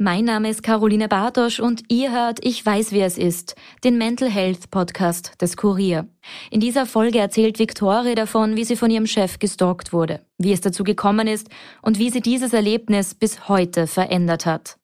[0.00, 4.30] Mein Name ist Caroline Bartosch und ihr hört Ich weiß, wie es ist, den Mental
[4.30, 6.06] Health Podcast des Kurier.
[6.52, 10.60] In dieser Folge erzählt Victoria davon, wie sie von ihrem Chef gestalkt wurde, wie es
[10.60, 11.48] dazu gekommen ist
[11.82, 14.78] und wie sie dieses Erlebnis bis heute verändert hat.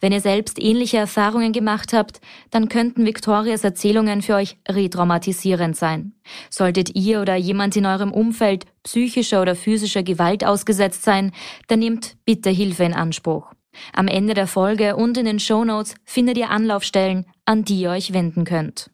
[0.00, 2.20] Wenn ihr selbst ähnliche Erfahrungen gemacht habt,
[2.50, 6.14] dann könnten Victorias Erzählungen für euch retraumatisierend sein.
[6.50, 11.30] Solltet ihr oder jemand in eurem Umfeld psychischer oder physischer Gewalt ausgesetzt sein,
[11.68, 13.52] dann nehmt bitte Hilfe in Anspruch.
[13.92, 17.90] Am Ende der Folge und in den Show Notes findet ihr Anlaufstellen, an die ihr
[17.90, 18.90] euch wenden könnt.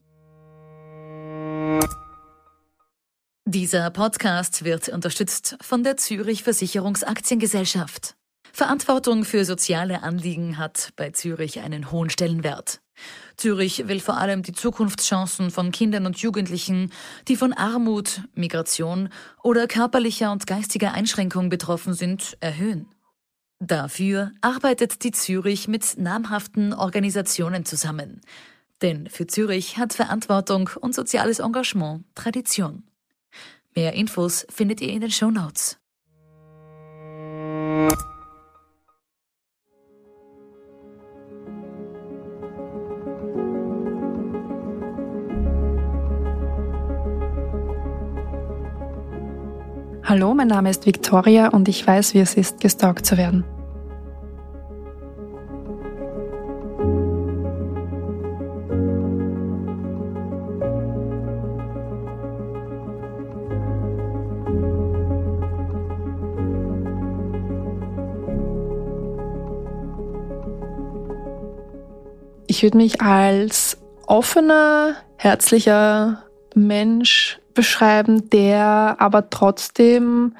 [3.45, 8.15] Dieser Podcast wird unterstützt von der Zürich Versicherungsaktiengesellschaft.
[8.53, 12.81] Verantwortung für soziale Anliegen hat bei Zürich einen hohen Stellenwert.
[13.37, 16.93] Zürich will vor allem die Zukunftschancen von Kindern und Jugendlichen,
[17.29, 19.09] die von Armut, Migration
[19.43, 22.89] oder körperlicher und geistiger Einschränkung betroffen sind, erhöhen.
[23.65, 28.20] Dafür arbeitet die Zürich mit namhaften Organisationen zusammen.
[28.83, 32.83] Denn für Zürich hat Verantwortung und soziales Engagement Tradition.
[33.77, 35.78] Mehr Infos findet ihr in den Show Notes.
[50.03, 53.44] Hallo, mein Name ist Victoria und ich weiß, wie es ist, gestalkt zu werden.
[72.63, 76.23] Ich würde mich als offener, herzlicher
[76.55, 80.37] Mensch beschreiben, der aber trotzdem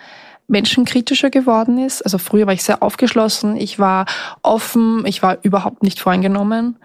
[0.47, 2.01] menschenkritischer geworden ist.
[2.03, 4.07] Also früher war ich sehr aufgeschlossen, ich war
[4.41, 6.77] offen, ich war überhaupt nicht voreingenommen.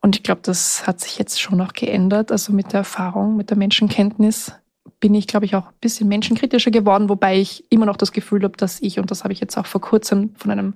[0.00, 2.32] Und ich glaube, das hat sich jetzt schon auch geändert.
[2.32, 4.50] Also mit der Erfahrung, mit der Menschenkenntnis
[5.04, 8.42] bin ich, glaube ich, auch ein bisschen menschenkritischer geworden, wobei ich immer noch das Gefühl
[8.42, 10.74] habe, dass ich, und das habe ich jetzt auch vor kurzem von einem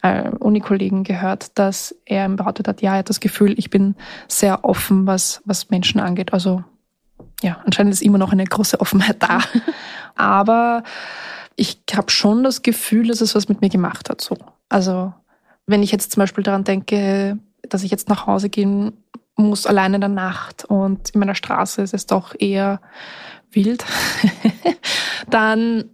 [0.00, 3.94] äh, Unikollegen gehört, dass er behauptet hat, ja, er hat das Gefühl, ich bin
[4.28, 6.32] sehr offen, was, was Menschen angeht.
[6.32, 6.64] Also
[7.42, 9.40] ja, anscheinend ist immer noch eine große Offenheit da.
[10.16, 10.82] Aber
[11.54, 14.22] ich habe schon das Gefühl, dass es was mit mir gemacht hat.
[14.22, 14.38] So.
[14.70, 15.12] Also
[15.66, 18.94] wenn ich jetzt zum Beispiel daran denke, dass ich jetzt nach Hause gehen
[19.36, 22.80] muss, allein in der Nacht und in meiner Straße ist es doch eher
[23.52, 23.84] wild,
[25.30, 25.90] dann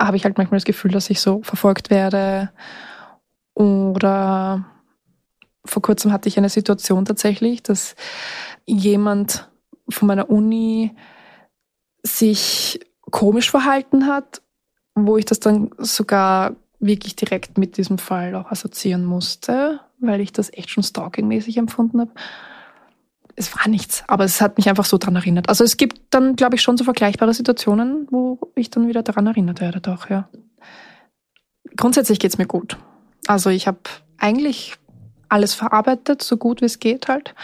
[0.00, 2.50] habe ich halt manchmal das Gefühl, dass ich so verfolgt werde.
[3.54, 4.64] Oder
[5.64, 7.94] vor kurzem hatte ich eine Situation tatsächlich, dass
[8.66, 9.48] jemand
[9.88, 10.94] von meiner Uni
[12.02, 12.80] sich
[13.10, 14.42] komisch verhalten hat,
[14.94, 20.32] wo ich das dann sogar wirklich direkt mit diesem Fall auch assoziieren musste, weil ich
[20.32, 22.10] das echt schon stalkingmäßig empfunden habe.
[23.36, 25.48] Es war nichts, aber es hat mich einfach so dran erinnert.
[25.48, 29.26] Also es gibt dann, glaube ich, schon so vergleichbare Situationen, wo ich dann wieder daran
[29.26, 30.28] erinnert werde, doch, ja.
[31.76, 32.76] Grundsätzlich geht's mir gut.
[33.26, 33.78] Also ich habe
[34.18, 34.74] eigentlich
[35.28, 37.34] alles verarbeitet, so gut wie es geht halt.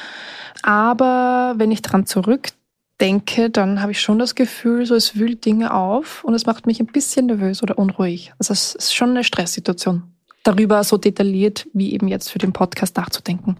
[0.62, 5.74] Aber wenn ich dran zurückdenke, dann habe ich schon das Gefühl, so es wühlt Dinge
[5.74, 8.32] auf und es macht mich ein bisschen nervös oder unruhig.
[8.38, 10.04] Also es ist schon eine Stresssituation,
[10.44, 13.56] darüber so detailliert wie eben jetzt für den Podcast nachzudenken.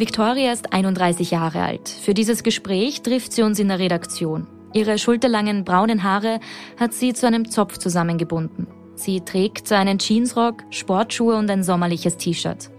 [0.00, 1.90] Victoria ist 31 Jahre alt.
[1.90, 4.46] Für dieses Gespräch trifft sie uns in der Redaktion.
[4.72, 6.40] Ihre schulterlangen braunen Haare
[6.78, 8.66] hat sie zu einem Zopf zusammengebunden.
[8.94, 12.70] Sie trägt einen Jeansrock, Sportschuhe und ein sommerliches T-Shirt.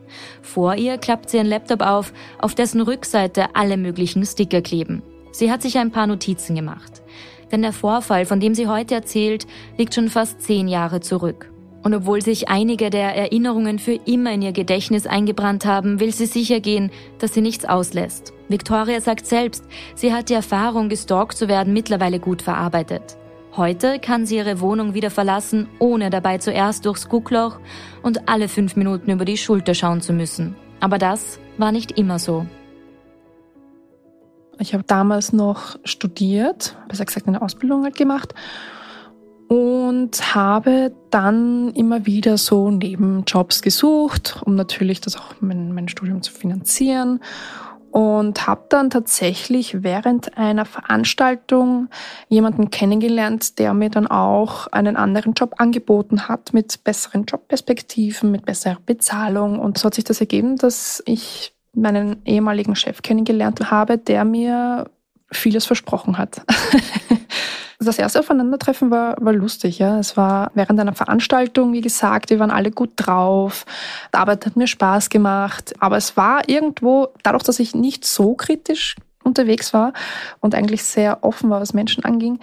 [0.42, 5.04] Vor ihr klappt sie ein Laptop auf, auf dessen Rückseite alle möglichen Sticker kleben.
[5.32, 7.04] Sie hat sich ein paar Notizen gemacht.
[7.52, 9.46] Denn der Vorfall, von dem sie heute erzählt,
[9.78, 11.52] liegt schon fast zehn Jahre zurück.
[11.84, 16.28] Und obwohl sich einige der Erinnerungen für immer in ihr Gedächtnis eingebrannt haben, will sie
[16.28, 18.34] sicher gehen, dass sie nichts auslässt.
[18.50, 19.64] Victoria sagt selbst,
[19.96, 23.18] sie hat die Erfahrung, gestalkt zu werden, mittlerweile gut verarbeitet.
[23.58, 27.60] Heute kann sie ihre Wohnung wieder verlassen, ohne dabei zuerst durchs Guckloch
[28.02, 30.56] und alle fünf Minuten über die Schulter schauen zu müssen.
[30.80, 32.46] Aber das war nicht immer so.
[34.60, 38.36] Ich habe damals noch studiert, besser gesagt eine Ausbildung halt gemacht
[39.52, 46.22] und habe dann immer wieder so Nebenjobs gesucht, um natürlich das auch mein, mein Studium
[46.22, 47.20] zu finanzieren.
[47.92, 51.90] und habe dann tatsächlich während einer Veranstaltung
[52.30, 58.46] jemanden kennengelernt, der mir dann auch einen anderen Job angeboten hat mit besseren Jobperspektiven, mit
[58.46, 59.60] besserer Bezahlung.
[59.60, 64.90] Und so hat sich das ergeben, dass ich meinen ehemaligen Chef kennengelernt habe, der mir
[65.32, 66.42] vieles versprochen hat.
[67.80, 69.80] das erste Aufeinandertreffen war, war lustig.
[69.80, 70.00] Ja.
[70.00, 73.66] Es war während einer Veranstaltung, wie gesagt, wir waren alle gut drauf.
[74.14, 75.74] Die Arbeit hat mir Spaß gemacht.
[75.80, 79.94] Aber es war irgendwo, dadurch, dass ich nicht so kritisch unterwegs war
[80.40, 82.40] und eigentlich sehr offen war, was Menschen anging,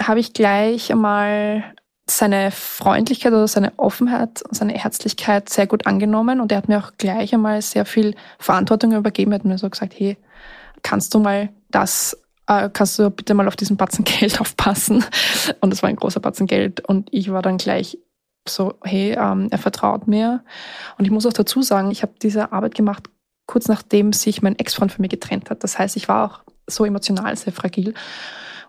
[0.00, 1.64] habe ich gleich einmal
[2.08, 6.92] seine Freundlichkeit oder seine Offenheit, seine Herzlichkeit sehr gut angenommen und er hat mir auch
[6.98, 9.32] gleich einmal sehr viel Verantwortung übergeben.
[9.32, 10.16] Er hat mir so gesagt, hey,
[10.82, 12.16] kannst du mal das
[12.50, 15.04] äh, kannst du bitte mal auf diesen Batzen Geld aufpassen?
[15.60, 16.80] Und es war ein großer Batzen Geld.
[16.80, 17.98] Und ich war dann gleich
[18.48, 20.42] so, hey, ähm, er vertraut mir.
[20.98, 23.04] Und ich muss auch dazu sagen, ich habe diese Arbeit gemacht,
[23.46, 25.62] kurz nachdem sich mein Ex-Freund von mir getrennt hat.
[25.62, 27.94] Das heißt, ich war auch so emotional sehr fragil.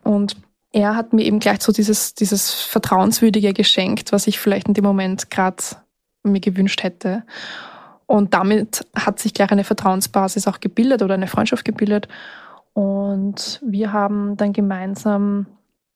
[0.03, 0.35] Und
[0.71, 4.85] er hat mir eben gleich so dieses, dieses Vertrauenswürdige geschenkt, was ich vielleicht in dem
[4.85, 5.63] Moment gerade
[6.23, 7.23] mir gewünscht hätte.
[8.05, 12.07] Und damit hat sich gleich eine Vertrauensbasis auch gebildet oder eine Freundschaft gebildet.
[12.73, 15.47] Und wir haben dann gemeinsam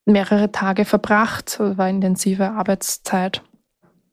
[0.04, 3.42] mehrere Tage verbracht, es war intensive Arbeitszeit.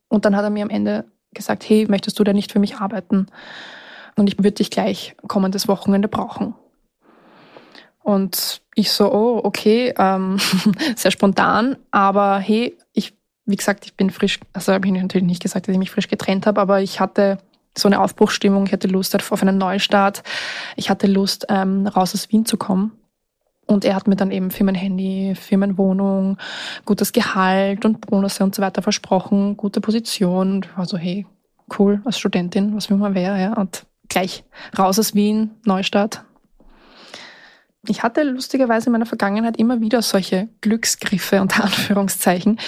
[0.07, 2.77] Und dann hat er mir am Ende gesagt, hey, möchtest du denn nicht für mich
[2.77, 3.27] arbeiten?
[4.15, 6.55] Und ich würde dich gleich kommendes Wochenende brauchen.
[8.03, 10.37] Und ich so, oh, okay, ähm,
[10.95, 13.13] sehr spontan, aber hey, ich,
[13.45, 16.09] wie gesagt, ich bin frisch, also habe ich natürlich nicht gesagt, dass ich mich frisch
[16.09, 17.37] getrennt habe, aber ich hatte
[17.77, 18.65] so eine Aufbruchsstimmung.
[18.65, 20.23] Ich hatte Lust auf einen Neustart.
[20.75, 22.91] Ich hatte Lust, ähm, raus aus Wien zu kommen.
[23.65, 26.37] Und er hat mir dann eben Firmenhandy, Firmenwohnung,
[26.85, 30.55] gutes Gehalt und Bonusse und so weiter versprochen, gute Position.
[30.55, 31.25] Und ich war so, hey,
[31.79, 33.53] cool, als Studentin, was will man wäre, ja.
[33.53, 34.43] Und gleich
[34.77, 36.25] raus aus Wien, Neustart,
[37.87, 42.59] ich hatte lustigerweise in meiner Vergangenheit immer wieder solche Glücksgriffe unter Anführungszeichen.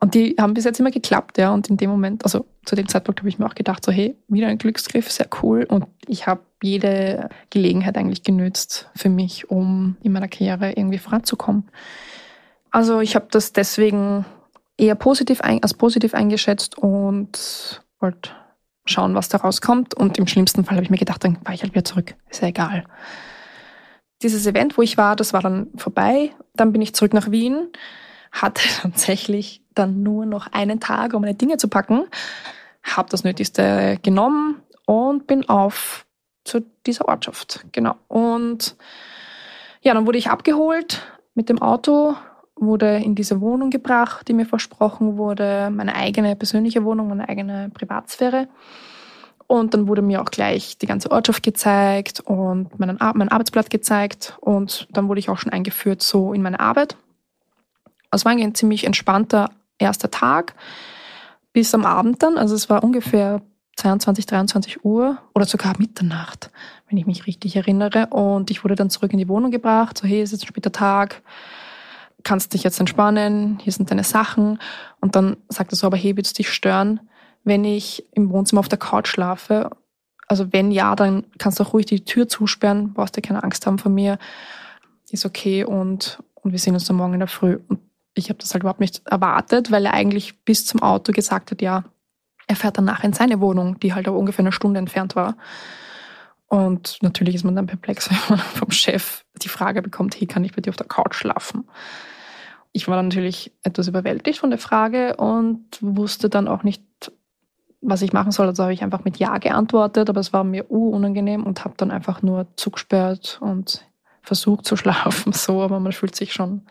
[0.00, 1.52] Und die haben bis jetzt immer geklappt, ja.
[1.52, 4.16] Und in dem Moment, also zu dem Zeitpunkt habe ich mir auch gedacht, so hey,
[4.28, 5.64] wieder ein Glücksgriff, sehr cool.
[5.64, 11.68] Und ich habe jede Gelegenheit eigentlich genützt für mich, um in meiner Karriere irgendwie voranzukommen.
[12.70, 14.24] Also ich habe das deswegen
[14.78, 18.30] eher positiv als positiv eingeschätzt und wollte
[18.86, 19.92] schauen, was da rauskommt.
[19.92, 22.14] Und im schlimmsten Fall habe ich mir gedacht, dann fahre ich halt wieder zurück.
[22.30, 22.84] Ist ja egal
[24.22, 26.30] dieses Event, wo ich war, das war dann vorbei.
[26.54, 27.68] Dann bin ich zurück nach Wien,
[28.30, 32.04] hatte tatsächlich dann nur noch einen Tag, um meine Dinge zu packen,
[32.82, 36.06] habe das Nötigste genommen und bin auf
[36.44, 37.64] zu dieser Ortschaft.
[37.72, 37.94] Genau.
[38.08, 38.76] Und
[39.80, 41.02] ja, dann wurde ich abgeholt
[41.34, 42.14] mit dem Auto,
[42.56, 47.70] wurde in diese Wohnung gebracht, die mir versprochen wurde, meine eigene persönliche Wohnung, meine eigene
[47.72, 48.48] Privatsphäre.
[49.52, 54.34] Und dann wurde mir auch gleich die ganze Ortschaft gezeigt und meinen, mein Arbeitsblatt gezeigt.
[54.40, 56.96] Und dann wurde ich auch schon eingeführt so in meine Arbeit.
[58.10, 60.54] Also es war ein ziemlich entspannter erster Tag
[61.52, 62.38] bis am Abend dann.
[62.38, 63.42] Also es war ungefähr
[63.76, 66.50] 22, 23 Uhr oder sogar Mitternacht,
[66.88, 68.06] wenn ich mich richtig erinnere.
[68.06, 69.98] Und ich wurde dann zurück in die Wohnung gebracht.
[69.98, 71.20] So, hey, es ist ein später Tag.
[72.22, 73.58] Kannst dich jetzt entspannen.
[73.60, 74.58] Hier sind deine Sachen.
[75.02, 77.00] Und dann sagte er so, aber hey, willst du dich stören?
[77.44, 79.70] Wenn ich im Wohnzimmer auf der Couch schlafe.
[80.28, 83.66] Also wenn ja, dann kannst du auch ruhig die Tür zusperren, brauchst dir keine Angst
[83.66, 84.18] haben vor mir.
[85.10, 87.58] Ist okay und, und wir sehen uns dann morgen in der Früh.
[87.68, 87.80] Und
[88.14, 91.60] ich habe das halt überhaupt nicht erwartet, weil er eigentlich bis zum Auto gesagt hat,
[91.60, 91.84] ja,
[92.46, 95.36] er fährt danach in seine Wohnung, die halt auch ungefähr eine Stunde entfernt war.
[96.46, 100.44] Und natürlich ist man dann perplex, wenn man vom Chef die Frage bekommt, hey, kann
[100.44, 101.68] ich bei dir auf der Couch schlafen?
[102.72, 106.82] Ich war dann natürlich etwas überwältigt von der Frage und wusste dann auch nicht,
[107.82, 108.46] was ich machen soll.
[108.46, 111.90] Also habe ich einfach mit Ja geantwortet, aber es war mir unangenehm und habe dann
[111.90, 113.84] einfach nur zugesperrt und
[114.22, 115.32] versucht zu schlafen.
[115.32, 116.62] So, aber man fühlt sich schon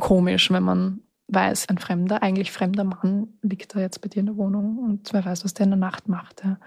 [0.00, 4.26] komisch, wenn man weiß, ein fremder, eigentlich fremder Mann liegt da jetzt bei dir in
[4.26, 6.44] der Wohnung und wer weiß, was der in der Nacht macht.
[6.44, 6.58] Ja.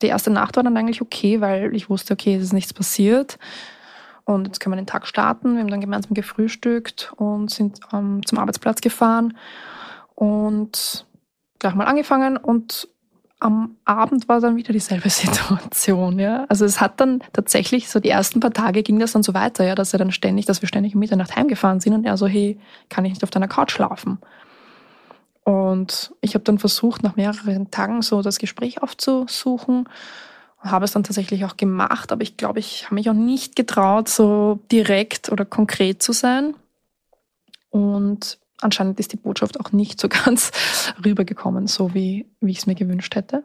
[0.00, 3.38] Die erste Nacht war dann eigentlich okay, weil ich wusste, okay, es ist nichts passiert.
[4.24, 5.54] Und jetzt können wir den Tag starten.
[5.54, 9.36] Wir haben dann gemeinsam gefrühstückt und sind ähm, zum Arbeitsplatz gefahren.
[10.14, 11.07] Und
[11.58, 12.88] gleich mal angefangen und
[13.40, 16.44] am Abend war dann wieder dieselbe Situation, ja.
[16.48, 19.64] Also es hat dann tatsächlich so die ersten paar Tage ging das dann so weiter,
[19.64, 22.26] ja, dass er dann ständig, dass wir ständig um Mitternacht heimgefahren sind und er so,
[22.26, 24.18] hey, kann ich nicht auf deiner Couch schlafen?
[25.44, 29.88] Und ich habe dann versucht, nach mehreren Tagen so das Gespräch aufzusuchen,
[30.60, 34.08] habe es dann tatsächlich auch gemacht, aber ich glaube, ich habe mich auch nicht getraut,
[34.08, 36.54] so direkt oder konkret zu sein.
[37.70, 40.50] Und anscheinend ist die Botschaft auch nicht so ganz
[41.04, 43.44] rübergekommen, so wie, wie ich es mir gewünscht hätte.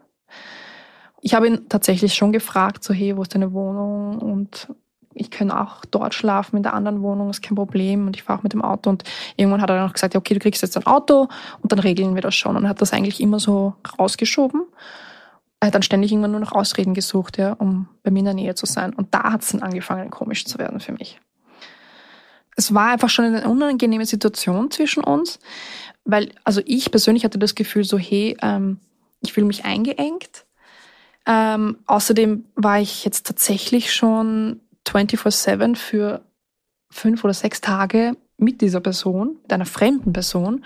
[1.20, 4.18] Ich habe ihn tatsächlich schon gefragt, so hey, wo ist deine Wohnung?
[4.18, 4.68] Und
[5.14, 8.06] ich kann auch dort schlafen in der anderen Wohnung, ist kein Problem.
[8.06, 8.90] Und ich fahre auch mit dem Auto.
[8.90, 9.04] Und
[9.36, 11.28] irgendwann hat er dann auch gesagt, ja, okay, du kriegst jetzt ein Auto
[11.62, 12.56] und dann regeln wir das schon.
[12.56, 14.64] Und er hat das eigentlich immer so rausgeschoben.
[15.60, 18.34] Er hat dann ständig irgendwann nur noch Ausreden gesucht, ja, um bei mir in der
[18.34, 18.92] Nähe zu sein.
[18.92, 21.20] Und da hat es dann angefangen, komisch zu werden für mich.
[22.56, 25.38] Es war einfach schon eine unangenehme Situation zwischen uns,
[26.04, 28.78] weil, also ich persönlich hatte das Gefühl so, hey, ähm,
[29.20, 30.44] ich fühle mich eingeengt.
[31.26, 36.20] Ähm, außerdem war ich jetzt tatsächlich schon 24-7 für
[36.90, 40.64] fünf oder sechs Tage mit dieser Person, mit einer fremden Person.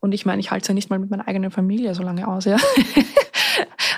[0.00, 2.28] Und ich meine, ich halte es ja nicht mal mit meiner eigenen Familie so lange
[2.28, 2.56] aus, ja.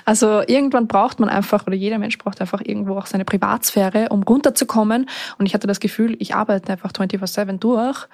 [0.05, 4.23] Also irgendwann braucht man einfach, oder jeder Mensch braucht einfach irgendwo auch seine Privatsphäre, um
[4.23, 5.09] runterzukommen.
[5.37, 8.07] Und ich hatte das Gefühl, ich arbeite einfach 24-7 durch,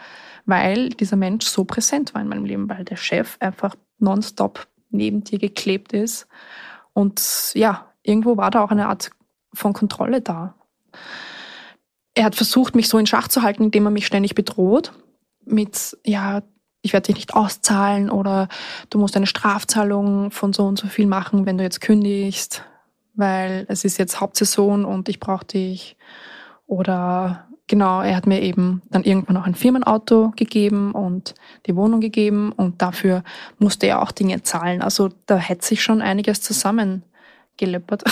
[0.45, 5.23] weil dieser Mensch so präsent war in meinem Leben, weil der Chef einfach nonstop neben
[5.23, 6.27] dir geklebt ist.
[6.93, 9.11] Und ja, irgendwo war da auch eine Art
[9.53, 10.55] von Kontrolle da.
[12.13, 14.93] Er hat versucht, mich so in Schach zu halten, indem er mich ständig bedroht
[15.45, 16.41] mit, ja,
[16.87, 18.47] ich werde dich nicht auszahlen oder
[18.89, 22.63] du musst eine Strafzahlung von so und so viel machen, wenn du jetzt kündigst,
[23.13, 25.97] weil es ist jetzt Hauptsaison und ich brauche dich.
[26.65, 31.99] Oder genau, er hat mir eben dann irgendwann auch ein Firmenauto gegeben und die Wohnung
[31.99, 33.25] gegeben und dafür
[33.59, 34.81] musste er auch Dinge zahlen.
[34.81, 38.05] Also da hätte sich schon einiges zusammengelöppert.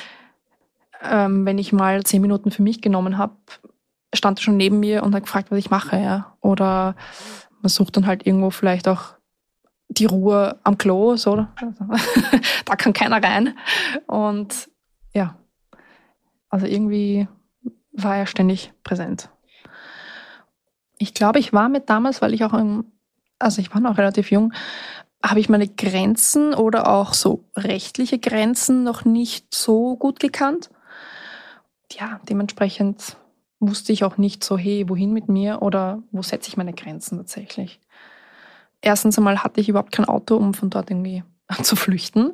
[1.02, 3.34] ähm, wenn ich mal zehn Minuten für mich genommen habe,
[4.14, 6.34] stand er schon neben mir und hat gefragt, was ich mache, ja.
[6.40, 6.96] Oder
[7.64, 9.14] man sucht dann halt irgendwo vielleicht auch
[9.88, 11.46] die Ruhe am Klo, so.
[12.66, 13.56] da kann keiner rein.
[14.06, 14.68] Und
[15.14, 15.38] ja,
[16.50, 17.26] also irgendwie
[17.92, 19.30] war er ständig präsent.
[20.98, 22.92] Ich glaube, ich war mit damals, weil ich auch im,
[23.38, 24.52] also ich war noch relativ jung,
[25.24, 30.68] habe ich meine Grenzen oder auch so rechtliche Grenzen noch nicht so gut gekannt.
[31.92, 33.16] Ja, dementsprechend
[33.68, 37.18] wusste ich auch nicht so, hey, wohin mit mir oder wo setze ich meine Grenzen
[37.18, 37.80] tatsächlich.
[38.80, 41.22] Erstens einmal hatte ich überhaupt kein Auto, um von dort irgendwie
[41.62, 42.32] zu flüchten.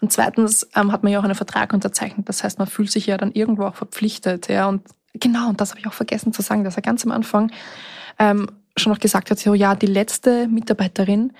[0.00, 2.28] Und zweitens ähm, hat man ja auch einen Vertrag unterzeichnet.
[2.28, 4.48] Das heißt, man fühlt sich ja dann irgendwo auch verpflichtet.
[4.48, 4.68] Ja.
[4.68, 4.82] Und
[5.14, 7.50] genau, und das habe ich auch vergessen zu sagen, dass er ganz am Anfang
[8.18, 11.32] ähm, schon noch gesagt hat, so ja, die letzte Mitarbeiterin,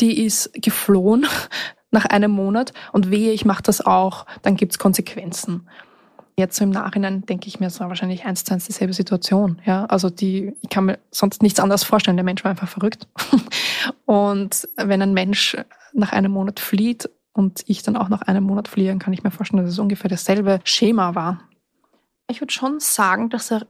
[0.00, 1.26] die ist geflohen
[1.90, 5.68] nach einem Monat und wehe, ich mache das auch, dann gibt's Konsequenzen.
[6.36, 9.62] Jetzt so im Nachhinein denke ich mir, es war wahrscheinlich eins zu eins dieselbe Situation.
[9.64, 12.16] Ja, also die, ich kann mir sonst nichts anderes vorstellen.
[12.16, 13.06] Der Mensch war einfach verrückt.
[14.04, 15.56] Und wenn ein Mensch
[15.92, 19.22] nach einem Monat flieht und ich dann auch nach einem Monat fliehe, dann kann ich
[19.22, 21.40] mir vorstellen, dass es ungefähr dasselbe Schema war.
[22.28, 23.66] Ich würde schon sagen, dass er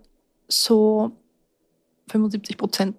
[0.48, 1.12] so
[2.08, 2.96] 75 Prozent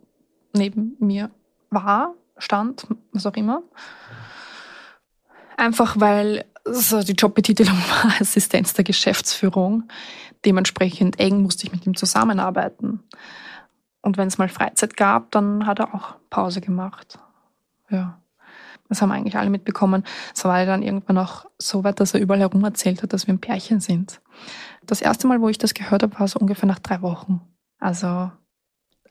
[0.53, 1.31] neben mir
[1.69, 3.63] war, stand, was auch immer.
[5.57, 9.83] Einfach weil so die Jobbetitelung war Assistenz der Geschäftsführung.
[10.43, 13.03] Dementsprechend eng musste ich mit ihm zusammenarbeiten.
[14.01, 17.17] Und wenn es mal Freizeit gab, dann hat er auch Pause gemacht.
[17.89, 18.19] Ja.
[18.87, 20.03] Das haben eigentlich alle mitbekommen.
[20.35, 23.33] Es war dann irgendwann auch so weit, dass er überall herum erzählt hat, dass wir
[23.33, 24.21] ein Pärchen sind.
[24.85, 27.41] Das erste Mal, wo ich das gehört habe, war so ungefähr nach drei Wochen.
[27.79, 28.31] Also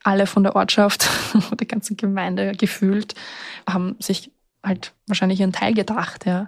[0.03, 1.09] alle von der Ortschaft,
[1.59, 3.15] der ganzen Gemeinde gefühlt,
[3.67, 4.31] haben sich
[4.63, 6.47] halt wahrscheinlich ihren Teil gedacht, ja.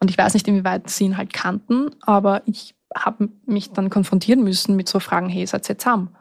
[0.00, 4.42] Und ich weiß nicht, inwieweit sie ihn halt kannten, aber ich habe mich dann konfrontieren
[4.42, 6.14] müssen mit so Fragen, hey, seid ihr jetzt zusammen?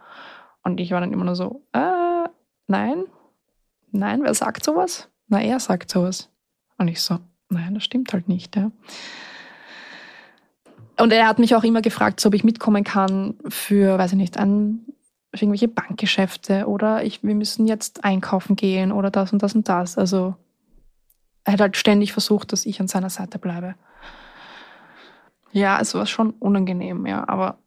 [0.63, 2.27] Und ich war dann immer nur so, äh,
[2.67, 3.03] nein,
[3.91, 5.09] nein, wer sagt sowas?
[5.27, 6.29] Na, er sagt sowas.
[6.77, 8.71] Und ich so, nein, das stimmt halt nicht, ja.
[10.97, 14.17] Und er hat mich auch immer gefragt, so, ob ich mitkommen kann für, weiß ich
[14.17, 14.85] nicht, ein,
[15.33, 19.97] irgendwelche Bankgeschäfte oder ich, wir müssen jetzt einkaufen gehen oder das und das und das.
[19.97, 20.35] Also
[21.45, 23.75] er hat halt ständig versucht, dass ich an seiner Seite bleibe.
[25.51, 27.59] Ja, es war schon unangenehm, ja, aber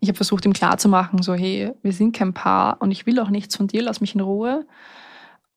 [0.00, 3.30] ich habe versucht, ihm klarzumachen, so, hey, wir sind kein Paar und ich will auch
[3.30, 4.66] nichts von dir, lass mich in Ruhe.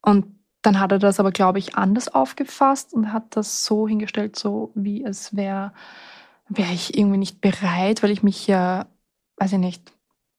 [0.01, 0.25] Und
[0.61, 4.71] dann hat er das aber, glaube ich, anders aufgefasst und hat das so hingestellt, so
[4.73, 5.73] wie es wäre,
[6.47, 8.87] wäre ich irgendwie nicht bereit, weil ich mich ja,
[9.37, 9.91] weiß ich nicht,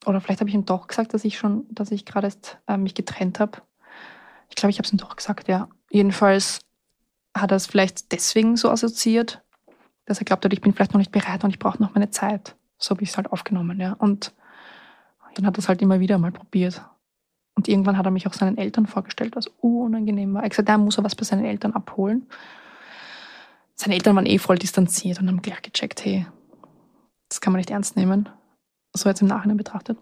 [0.04, 2.76] oder vielleicht habe ich ihm doch gesagt, dass ich schon, dass ich gerade erst äh,
[2.76, 3.62] mich getrennt habe.
[4.48, 5.68] Ich glaube, ich habe es ihm doch gesagt, ja.
[5.90, 6.60] Jedenfalls
[7.40, 9.42] hat er es vielleicht deswegen so assoziiert,
[10.06, 12.10] dass er glaubt hat, ich bin vielleicht noch nicht bereit und ich brauche noch meine
[12.10, 12.56] Zeit.
[12.78, 13.92] So habe ich es halt aufgenommen, ja.
[13.92, 14.32] Und
[15.34, 16.82] dann hat er es halt immer wieder mal probiert.
[17.54, 20.42] Und irgendwann hat er mich auch seinen Eltern vorgestellt, was unangenehm war.
[20.42, 22.26] Er hat gesagt, er muss er was bei seinen Eltern abholen.
[23.74, 26.26] Seine Eltern waren eh voll distanziert und haben gleich gecheckt, hey,
[27.28, 28.28] das kann man nicht ernst nehmen.
[28.94, 29.98] So jetzt im Nachhinein betrachtet.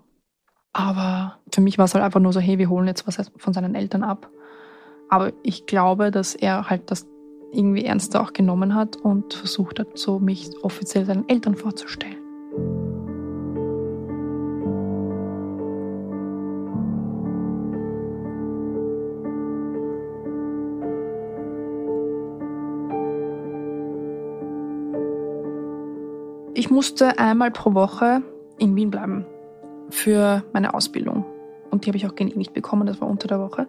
[0.73, 3.53] Aber für mich war es halt einfach nur so, hey, wir holen jetzt was von
[3.53, 4.29] seinen Eltern ab.
[5.09, 7.07] Aber ich glaube, dass er halt das
[7.55, 12.17] irgendwie ernster auch genommen hat und versucht hat, so mich offiziell seinen Eltern vorzustellen.
[26.57, 28.23] Ich musste einmal pro Woche
[28.59, 29.27] in Wien bleiben
[29.91, 31.25] für meine Ausbildung.
[31.71, 33.67] Und die habe ich auch genehmigt bekommen, das war unter der Woche.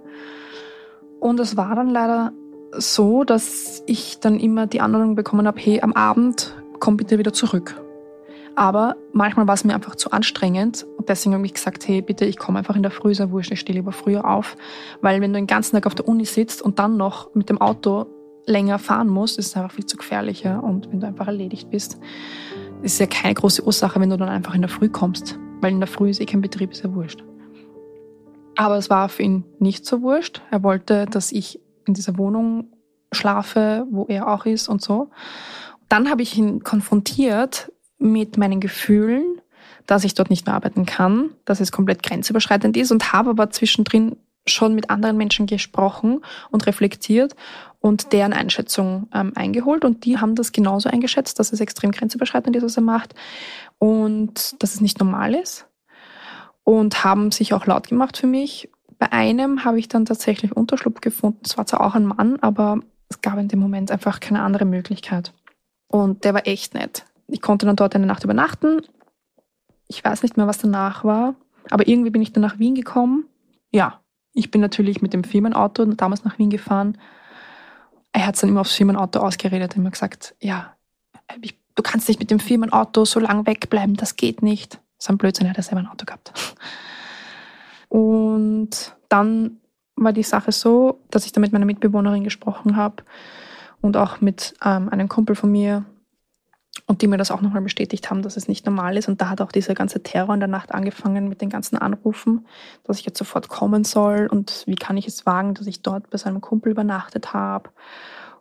[1.20, 2.32] Und es war dann leider
[2.72, 7.34] so, dass ich dann immer die Anordnung bekommen habe, hey, am Abend komm bitte wieder
[7.34, 7.82] zurück.
[8.56, 12.26] Aber manchmal war es mir einfach zu anstrengend und deswegen habe ich gesagt, hey, bitte,
[12.26, 14.56] ich komme einfach in der Früh, ist ja wurscht, ich stehe lieber früher auf.
[15.02, 17.60] Weil wenn du den ganzen Tag auf der Uni sitzt und dann noch mit dem
[17.60, 18.06] Auto
[18.46, 20.44] länger fahren musst, ist es einfach viel zu gefährlich.
[20.44, 20.60] Ja?
[20.60, 21.98] Und wenn du einfach erledigt bist,
[22.82, 25.38] ist ja keine große Ursache, wenn du dann einfach in der Früh kommst.
[25.60, 27.24] Weil in der Früh ist eh kein Betrieb, ist ja wurscht.
[28.56, 30.42] Aber es war für ihn nicht so wurscht.
[30.50, 32.74] Er wollte, dass ich in dieser Wohnung
[33.12, 35.10] schlafe, wo er auch ist und so.
[35.90, 39.42] Dann habe ich ihn konfrontiert mit meinen Gefühlen,
[39.86, 43.50] dass ich dort nicht mehr arbeiten kann, dass es komplett grenzüberschreitend ist und habe aber
[43.52, 47.36] zwischendrin schon mit anderen Menschen gesprochen und reflektiert
[47.80, 49.86] und deren Einschätzung ähm, eingeholt.
[49.86, 53.16] Und die haben das genauso eingeschätzt, dass es extrem grenzüberschreitend ist, was er macht
[53.80, 55.68] und dass es nicht normal ist.
[56.64, 58.70] Und haben sich auch laut gemacht für mich.
[58.98, 61.42] Bei einem habe ich dann tatsächlich Unterschlupf gefunden.
[61.44, 64.66] Es war zwar auch ein Mann, aber es gab in dem Moment einfach keine andere
[64.66, 65.34] Möglichkeit.
[65.88, 67.06] Und der war echt nett.
[67.28, 68.82] Ich konnte dann dort eine Nacht übernachten.
[69.88, 71.36] Ich weiß nicht mehr, was danach war,
[71.70, 73.26] aber irgendwie bin ich dann nach Wien gekommen.
[73.72, 74.02] Ja,
[74.34, 76.98] ich bin natürlich mit dem Firmenauto damals nach Wien gefahren.
[78.12, 80.76] Er hat es dann immer aufs Firmenauto ausgeredet und immer gesagt, ja,
[81.42, 84.80] ich, du kannst nicht mit dem Firmenauto so lange wegbleiben, das geht nicht.
[84.98, 86.34] Ist ein Blödsinn, er hat ja selber ein Auto gehabt.
[87.96, 89.62] Und dann
[89.96, 93.04] war die Sache so, dass ich da mit meiner Mitbewohnerin gesprochen habe
[93.80, 95.86] und auch mit ähm, einem Kumpel von mir,
[96.88, 99.08] und die mir das auch nochmal bestätigt haben, dass es nicht normal ist.
[99.08, 102.46] Und da hat auch dieser ganze Terror in der Nacht angefangen mit den ganzen Anrufen,
[102.84, 106.10] dass ich jetzt sofort kommen soll und wie kann ich es wagen, dass ich dort
[106.10, 107.70] bei seinem Kumpel übernachtet habe.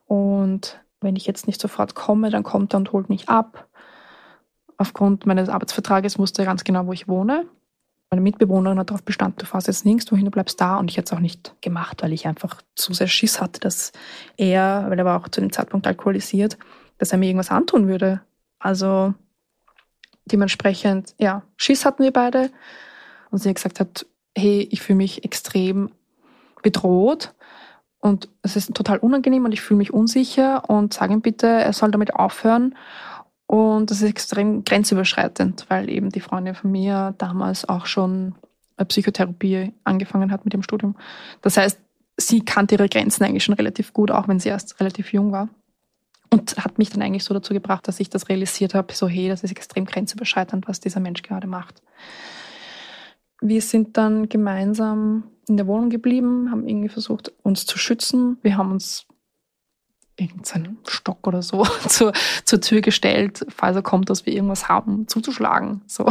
[0.06, 3.68] Und wenn ich jetzt nicht sofort komme, dann kommt er und holt mich ab.
[4.78, 7.46] Aufgrund meines Arbeitsvertrages wusste er ganz genau, wo ich wohne.
[8.14, 10.77] Meine Mitbewohnerin hat darauf bestanden, du fährst jetzt nirgends wohin, du bleibst da.
[10.77, 13.90] Und ich hätte es auch nicht gemacht, weil ich einfach zu sehr Schiss hatte, dass
[14.37, 16.57] er, weil er war auch zu dem Zeitpunkt alkoholisiert,
[16.98, 18.20] dass er mir irgendwas antun würde.
[18.61, 19.14] Also
[20.27, 22.53] dementsprechend, ja, Schiss hatten wir beide.
[23.33, 25.90] Und sie hat gesagt hey, ich fühle mich extrem
[26.62, 27.35] bedroht
[27.98, 31.72] und es ist total unangenehm und ich fühle mich unsicher und sage ihm bitte, er
[31.72, 32.77] soll damit aufhören.
[33.46, 38.35] Und das ist extrem grenzüberschreitend, weil eben die Freundin von mir damals auch schon
[38.88, 40.96] Psychotherapie angefangen hat mit dem Studium.
[41.42, 41.78] Das heißt,
[42.16, 45.48] sie kannte ihre Grenzen eigentlich schon relativ gut, auch wenn sie erst relativ jung war.
[46.30, 49.28] Und hat mich dann eigentlich so dazu gebracht, dass ich das realisiert habe, so hey,
[49.28, 51.80] das ist extrem grenzüberschreitend, was dieser Mensch gerade macht.
[53.40, 58.38] Wir sind dann gemeinsam in der Wohnung geblieben, haben irgendwie versucht, uns zu schützen.
[58.42, 59.07] Wir haben uns
[60.16, 62.12] irgendeinen Stock oder so zur,
[62.44, 65.83] zur Tür gestellt, falls er kommt, dass wir irgendwas haben, zuzuschlagen.
[65.87, 66.09] So.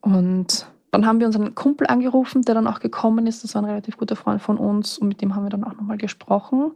[0.00, 3.44] Und dann haben wir unseren Kumpel angerufen, der dann auch gekommen ist.
[3.44, 5.74] Das war ein relativ guter Freund von uns und mit dem haben wir dann auch
[5.74, 6.72] nochmal gesprochen.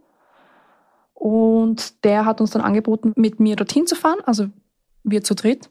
[1.15, 4.49] Und der hat uns dann angeboten, mit mir dorthin zu fahren, also
[5.05, 5.71] wir zu dritt,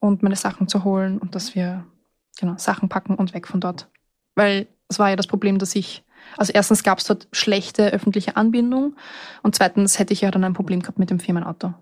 [0.00, 1.84] und meine Sachen zu holen und dass wir
[2.38, 3.88] genau, Sachen packen und weg von dort.
[4.34, 6.02] Weil es war ja das Problem, dass ich,
[6.36, 8.96] also erstens gab es dort schlechte öffentliche Anbindung
[9.42, 11.74] und zweitens hätte ich ja dann ein Problem gehabt mit dem Firmenauto.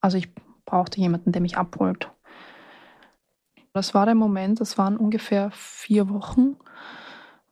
[0.00, 0.28] Also ich
[0.64, 2.10] brauchte jemanden, der mich abholt.
[3.72, 6.56] Das war der Moment, das waren ungefähr vier Wochen,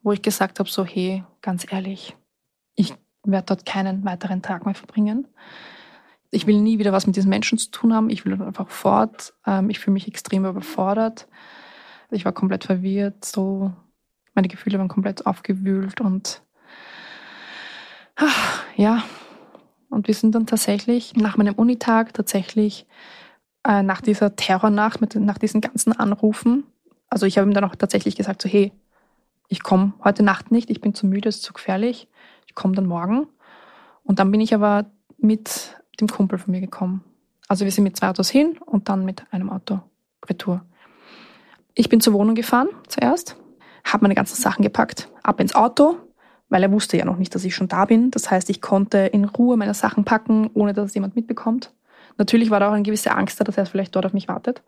[0.01, 2.15] wo ich gesagt habe, so hey, ganz ehrlich,
[2.75, 5.27] ich werde dort keinen weiteren Tag mehr verbringen.
[6.31, 8.09] Ich will nie wieder was mit diesen Menschen zu tun haben.
[8.09, 9.33] Ich will einfach fort.
[9.45, 11.27] Ähm, ich fühle mich extrem überfordert.
[12.09, 13.23] Ich war komplett verwirrt.
[13.23, 13.71] So,
[14.33, 16.41] meine Gefühle waren komplett aufgewühlt und
[18.75, 19.03] ja.
[19.89, 22.87] Und wir sind dann tatsächlich nach meinem Unitag tatsächlich
[23.63, 26.63] äh, nach dieser Terrornacht, mit, nach diesen ganzen Anrufen,
[27.09, 28.71] also ich habe ihm dann auch tatsächlich gesagt, so hey,
[29.49, 32.07] ich komme heute Nacht nicht, ich bin zu müde, es ist zu gefährlich
[32.53, 33.27] ich komme dann morgen.
[34.03, 34.85] Und dann bin ich aber
[35.17, 37.03] mit dem Kumpel von mir gekommen.
[37.47, 39.81] Also wir sind mit zwei Autos hin und dann mit einem Auto
[40.29, 40.63] retour.
[41.73, 43.35] Ich bin zur Wohnung gefahren zuerst,
[43.83, 45.97] habe meine ganzen Sachen gepackt, ab ins Auto,
[46.49, 48.11] weil er wusste ja noch nicht, dass ich schon da bin.
[48.11, 51.73] Das heißt, ich konnte in Ruhe meine Sachen packen, ohne dass es jemand mitbekommt.
[52.17, 54.61] Natürlich war da auch eine gewisse Angst da, dass er vielleicht dort auf mich wartet.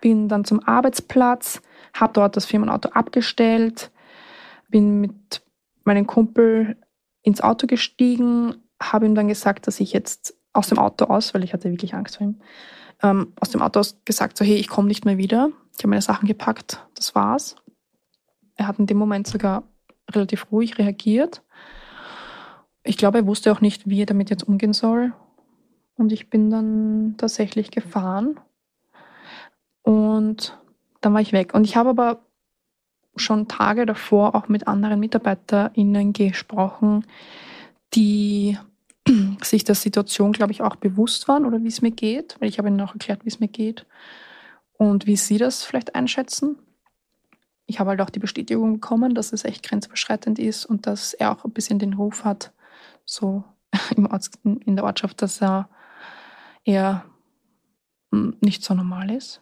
[0.00, 1.60] Bin dann zum Arbeitsplatz,
[1.94, 3.90] habe dort das Firmenauto abgestellt,
[4.68, 5.42] bin mit
[5.84, 6.76] meinen Kumpel
[7.22, 11.44] ins Auto gestiegen habe ihm dann gesagt, dass ich jetzt aus dem Auto aus, weil
[11.44, 12.40] ich hatte wirklich Angst vor ihm,
[13.02, 15.50] ähm, aus dem Auto aus gesagt, so hey, ich komme nicht mehr wieder.
[15.76, 17.56] Ich habe meine Sachen gepackt, das war's.
[18.56, 19.64] Er hat in dem Moment sogar
[20.10, 21.42] relativ ruhig reagiert.
[22.82, 25.12] Ich glaube, er wusste auch nicht, wie er damit jetzt umgehen soll.
[25.96, 28.38] Und ich bin dann tatsächlich gefahren.
[29.82, 30.58] Und
[31.00, 31.54] dann war ich weg.
[31.54, 32.20] Und ich habe aber
[33.16, 37.06] schon Tage davor auch mit anderen MitarbeiterInnen gesprochen,
[37.94, 38.58] die
[39.42, 42.58] sich der Situation, glaube ich, auch bewusst waren oder wie es mir geht, weil ich
[42.58, 43.86] habe ihnen auch erklärt, wie es mir geht
[44.74, 46.56] und wie sie das vielleicht einschätzen.
[47.66, 51.32] Ich habe halt auch die Bestätigung bekommen, dass es echt grenzüberschreitend ist und dass er
[51.32, 52.52] auch ein bisschen den Ruf hat,
[53.04, 53.44] so
[53.96, 55.68] in der Ortschaft, dass er
[56.64, 57.04] eher
[58.12, 59.40] hm, nicht so normal ist.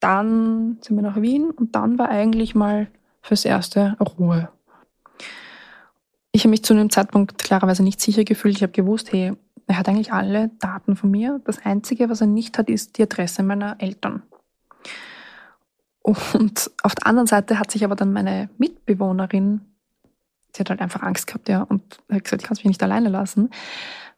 [0.00, 2.88] Dann sind wir nach Wien und dann war eigentlich mal
[3.20, 4.48] fürs Erste Ruhe.
[6.32, 8.56] Ich habe mich zu einem Zeitpunkt klarerweise nicht sicher gefühlt.
[8.56, 9.34] Ich habe gewusst, hey,
[9.66, 11.40] er hat eigentlich alle Daten von mir.
[11.44, 14.22] Das Einzige, was er nicht hat, ist die Adresse meiner Eltern.
[16.02, 19.60] Und auf der anderen Seite hat sich aber dann meine Mitbewohnerin,
[20.54, 22.82] sie hat halt einfach Angst gehabt, ja, und hat gesagt, ich kann es mich nicht
[22.82, 23.50] alleine lassen.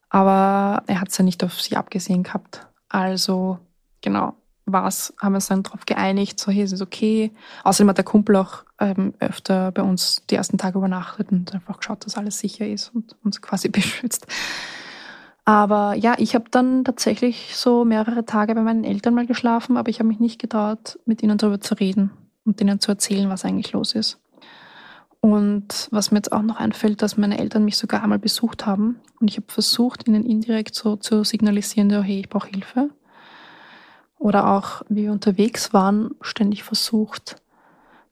[0.08, 2.66] Aber er hat es ja nicht auf sie abgesehen gehabt.
[2.88, 3.58] Also,
[4.00, 4.34] genau,
[4.66, 7.32] was haben wir uns dann darauf geeinigt, so, hey, es ist okay.
[7.64, 11.78] Außerdem hat der Kumpel auch ähm, öfter bei uns die ersten Tage übernachtet und einfach
[11.78, 14.26] geschaut, dass alles sicher ist und uns quasi beschützt.
[15.44, 19.90] Aber ja, ich habe dann tatsächlich so mehrere Tage bei meinen Eltern mal geschlafen, aber
[19.90, 22.10] ich habe mich nicht getraut, mit ihnen darüber zu reden
[22.44, 24.18] und ihnen zu erzählen, was eigentlich los ist.
[25.20, 29.00] Und was mir jetzt auch noch einfällt, dass meine Eltern mich sogar einmal besucht haben.
[29.20, 32.90] Und ich habe versucht, ihnen indirekt so zu signalisieren, so, hey, ich brauche Hilfe.
[34.18, 37.36] Oder auch, wie wir unterwegs waren, ständig versucht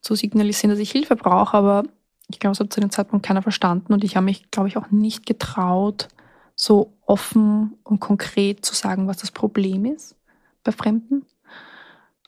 [0.01, 1.85] zu signalisieren, dass ich Hilfe brauche, aber
[2.29, 3.93] ich glaube, es hat zu dem Zeitpunkt keiner verstanden.
[3.93, 6.09] Und ich habe mich, glaube ich, auch nicht getraut,
[6.55, 10.17] so offen und konkret zu sagen, was das Problem ist
[10.65, 11.25] bei Fremden.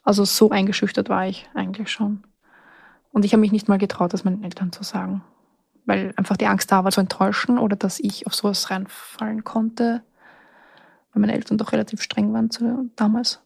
[0.03, 2.25] Also so eingeschüchtert war ich eigentlich schon.
[3.13, 5.23] Und ich habe mich nicht mal getraut, das meinen Eltern zu sagen,
[5.87, 10.03] weil einfach die Angst da war, zu enttäuschen oder dass ich auf sowas reinfallen konnte,
[11.13, 13.41] weil meine Eltern doch relativ streng waren zu, damals.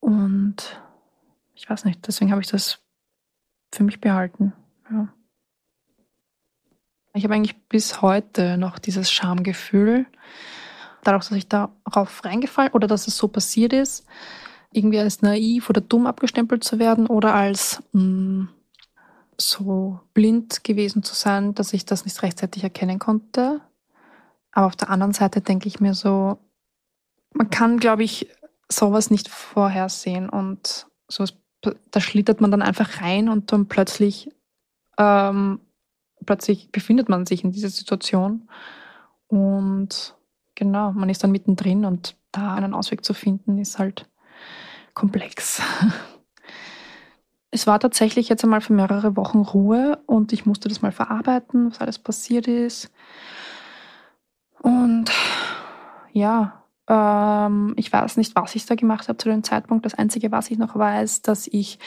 [0.00, 0.80] Und
[1.54, 2.78] ich weiß nicht, deswegen habe ich das
[3.72, 4.52] für mich behalten.
[4.90, 5.08] Ja.
[7.14, 10.06] Ich habe eigentlich bis heute noch dieses Schamgefühl,
[11.02, 14.06] dadurch, dass ich darauf reingefallen oder dass es so passiert ist,
[14.72, 18.48] irgendwie als naiv oder dumm abgestempelt zu werden oder als mh, mm,
[19.40, 23.60] so blind gewesen zu sein, dass ich das nicht rechtzeitig erkennen konnte.
[24.52, 26.38] Aber auf der anderen Seite denke ich mir so,
[27.32, 28.28] man kann, glaube ich,
[28.68, 31.34] sowas nicht vorhersehen und sowas,
[31.90, 34.30] da schlittert man dann einfach rein und dann plötzlich,
[34.98, 35.60] ähm,
[36.28, 38.50] plötzlich befindet man sich in dieser Situation
[39.28, 40.14] und
[40.54, 44.06] genau, man ist dann mittendrin und da einen Ausweg zu finden, ist halt
[44.94, 45.62] komplex.
[47.50, 51.70] Es war tatsächlich jetzt einmal für mehrere Wochen Ruhe und ich musste das mal verarbeiten,
[51.70, 52.90] was alles passiert ist.
[54.60, 55.10] Und
[56.12, 59.86] ja, ähm, ich weiß nicht, was ich da gemacht habe zu dem Zeitpunkt.
[59.86, 61.78] Das Einzige, was ich noch weiß, dass ich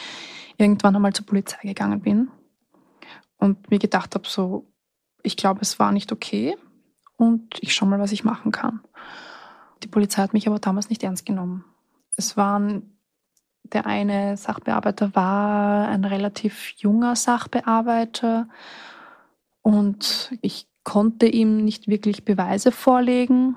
[0.56, 2.28] irgendwann einmal zur Polizei gegangen bin
[3.42, 4.66] und mir gedacht habe, so,
[5.22, 6.56] ich glaube, es war nicht okay
[7.16, 8.80] und ich schaue mal, was ich machen kann.
[9.82, 11.64] Die Polizei hat mich aber damals nicht ernst genommen.
[12.16, 12.96] Es waren,
[13.64, 18.48] der eine Sachbearbeiter war ein relativ junger Sachbearbeiter
[19.62, 23.56] und ich konnte ihm nicht wirklich Beweise vorlegen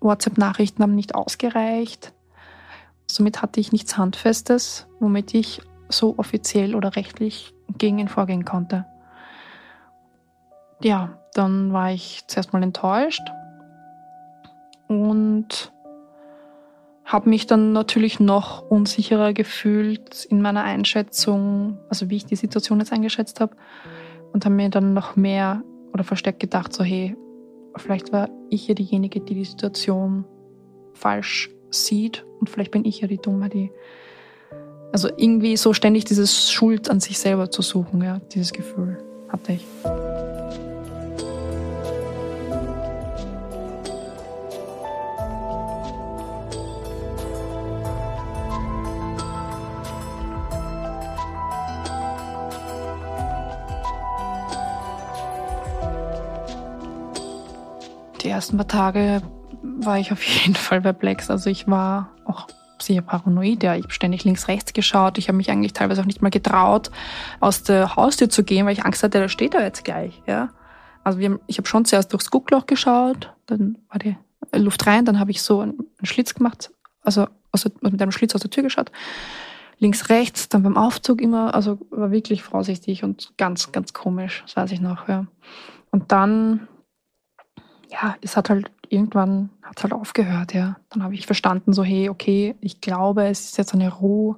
[0.00, 2.12] WhatsApp-Nachrichten haben nicht ausgereicht.
[3.10, 8.86] Somit hatte ich nichts Handfestes, womit ich so offiziell oder rechtlich gegen ihn vorgehen konnte.
[10.82, 13.22] Ja, dann war ich zuerst mal enttäuscht
[14.88, 15.72] und
[17.04, 22.80] habe mich dann natürlich noch unsicherer gefühlt in meiner Einschätzung, also wie ich die Situation
[22.80, 23.56] jetzt eingeschätzt habe
[24.32, 27.16] und habe mir dann noch mehr oder verstärkt gedacht, so hey,
[27.76, 30.24] Vielleicht war ich ja diejenige, die die Situation
[30.94, 33.70] falsch sieht und vielleicht bin ich ja die Dumme, die.
[34.96, 38.96] Also irgendwie so ständig dieses Schuld an sich selber zu suchen, ja, dieses Gefühl
[39.28, 39.66] hatte ich.
[58.22, 59.20] die ersten paar Tage
[59.62, 61.28] war ich auf jeden Fall perplex.
[61.28, 63.74] Also ich war auch sicher paranoid, ja.
[63.76, 65.18] Ich habe ständig links, rechts geschaut.
[65.18, 66.90] Ich habe mich eigentlich teilweise auch nicht mal getraut,
[67.40, 70.50] aus der Haustür zu gehen, weil ich Angst hatte, da steht er jetzt gleich, ja.
[71.04, 74.16] Also haben, ich habe schon zuerst durchs Guckloch geschaut, dann war die
[74.52, 78.40] Luft rein, dann habe ich so einen Schlitz gemacht, also, also mit einem Schlitz aus
[78.40, 78.90] der Tür geschaut.
[79.78, 84.56] Links, rechts, dann beim Aufzug immer, also war wirklich vorsichtig und ganz, ganz komisch, das
[84.56, 85.26] weiß ich noch, ja.
[85.90, 86.66] Und dann,
[87.90, 90.76] ja, es hat halt irgendwann hat es halt aufgehört, ja.
[90.90, 94.36] Dann habe ich verstanden, so, hey, okay, ich glaube, es ist jetzt eine Ruhe.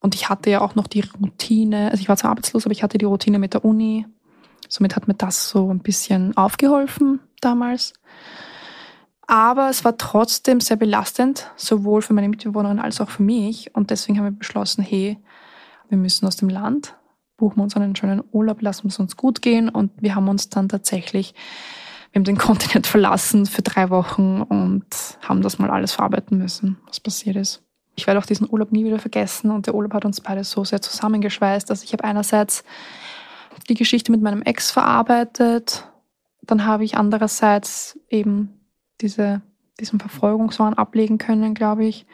[0.00, 2.82] Und ich hatte ja auch noch die Routine, also ich war zwar arbeitslos, aber ich
[2.82, 4.06] hatte die Routine mit der Uni.
[4.68, 7.94] Somit hat mir das so ein bisschen aufgeholfen damals.
[9.26, 13.74] Aber es war trotzdem sehr belastend, sowohl für meine Mitbewohnerin als auch für mich.
[13.74, 15.18] Und deswegen haben wir beschlossen, hey,
[15.88, 16.96] wir müssen aus dem Land,
[17.36, 19.68] buchen wir uns einen schönen Urlaub, lassen es uns gut gehen.
[19.68, 21.34] Und wir haben uns dann tatsächlich
[22.12, 24.86] wir haben den Kontinent verlassen für drei Wochen und
[25.20, 27.62] haben das mal alles verarbeiten müssen, was passiert ist.
[27.96, 30.64] Ich werde auch diesen Urlaub nie wieder vergessen und der Urlaub hat uns beide so
[30.64, 31.70] sehr zusammengeschweißt.
[31.70, 32.64] Also ich habe einerseits
[33.68, 35.88] die Geschichte mit meinem Ex verarbeitet,
[36.42, 38.60] dann habe ich andererseits eben
[39.00, 39.42] diese,
[39.78, 42.06] diesen Verfolgungswahn ablegen können, glaube ich.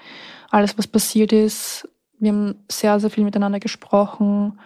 [0.50, 1.88] Alles, was passiert ist.
[2.18, 4.58] Wir haben sehr, sehr viel miteinander gesprochen.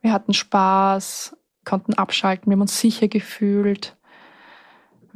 [0.00, 3.96] Wir hatten Spaß, konnten abschalten, wir haben uns sicher gefühlt.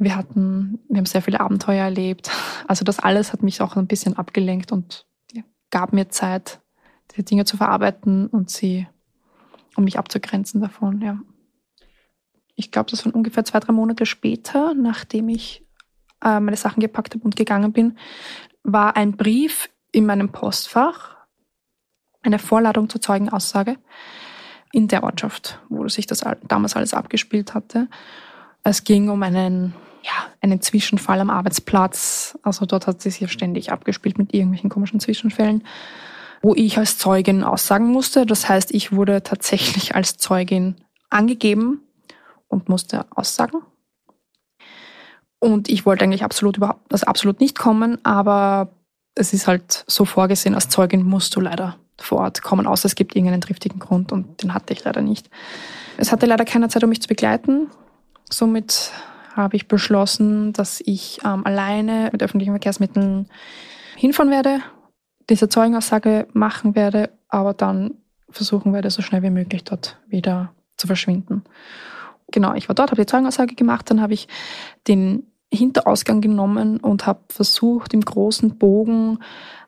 [0.03, 2.29] Wir hatten, wir haben sehr viele Abenteuer erlebt.
[2.67, 5.05] Also das alles hat mich auch ein bisschen abgelenkt und
[5.73, 6.61] gab mir Zeit,
[7.11, 8.87] diese Dinge zu verarbeiten und sie,
[9.75, 11.19] um mich abzugrenzen davon, ja.
[12.55, 15.65] Ich glaube, das waren ungefähr zwei, drei Monate später, nachdem ich
[16.23, 17.97] äh, meine Sachen gepackt habe und gegangen bin,
[18.61, 21.17] war ein Brief in meinem Postfach,
[22.21, 23.77] eine Vorladung zur Zeugenaussage
[24.71, 27.87] in der Ortschaft, wo sich das damals alles abgespielt hatte.
[28.63, 30.11] Es ging um einen, ja,
[30.41, 32.37] einen Zwischenfall am Arbeitsplatz.
[32.43, 35.63] Also dort hat sich ja ständig abgespielt mit irgendwelchen komischen Zwischenfällen,
[36.41, 38.25] wo ich als Zeugin aussagen musste.
[38.25, 40.75] Das heißt, ich wurde tatsächlich als Zeugin
[41.09, 41.81] angegeben
[42.47, 43.61] und musste aussagen.
[45.39, 48.69] Und ich wollte eigentlich absolut überhaupt, also absolut nicht kommen, aber
[49.15, 52.95] es ist halt so vorgesehen, als Zeugin musst du leider vor Ort kommen, außer es
[52.95, 55.29] gibt irgendeinen triftigen Grund und den hatte ich leider nicht.
[55.97, 57.69] Es hatte leider keine Zeit, um mich zu begleiten.
[58.29, 58.91] Somit
[59.35, 63.27] habe ich beschlossen, dass ich ähm, alleine mit öffentlichen Verkehrsmitteln
[63.95, 64.59] hinfahren werde,
[65.29, 67.95] diese Zeugenaussage machen werde, aber dann
[68.29, 71.43] versuchen werde, so schnell wie möglich dort wieder zu verschwinden.
[72.31, 74.27] Genau, ich war dort, habe die Zeugenaussage gemacht, dann habe ich
[74.87, 79.19] den Hinterausgang genommen und habe versucht, im großen Bogen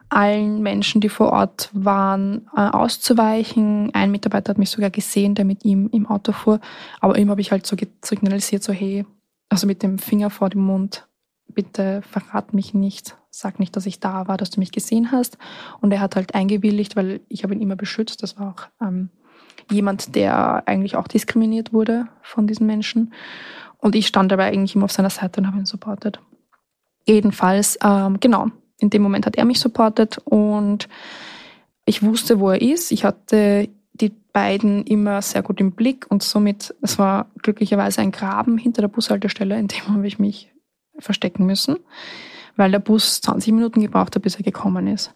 [0.10, 3.94] allen Menschen, die vor Ort waren, äh, auszuweichen.
[3.94, 6.60] Ein Mitarbeiter hat mich sogar gesehen, der mit ihm im Auto fuhr.
[7.02, 9.06] Aber ihm habe ich halt so signalisiert, so hey,
[9.50, 11.08] also mit dem Finger vor dem Mund,
[11.48, 15.38] bitte verrat mich nicht, sag nicht, dass ich da war, dass du mich gesehen hast.
[15.82, 18.24] Und er hat halt eingewilligt, weil ich habe ihn immer beschützt.
[18.24, 19.10] Das war auch ähm,
[19.72, 23.14] jemand, der eigentlich auch diskriminiert wurde von diesen Menschen.
[23.78, 26.20] Und ich stand dabei eigentlich immer auf seiner Seite und habe ihn supportet.
[27.08, 28.48] Jedenfalls, ähm, genau,
[28.80, 30.90] in dem Moment hat er mich supportet und
[31.86, 32.92] ich wusste, wo er ist.
[32.92, 33.70] Ich hatte
[34.02, 38.82] die beiden immer sehr gut im Blick und somit, es war glücklicherweise ein Graben hinter
[38.82, 40.52] der Bushaltestelle, in dem habe ich mich
[41.00, 41.78] verstecken müssen,
[42.56, 45.12] weil der Bus 20 Minuten gebraucht hat, bis er gekommen ist.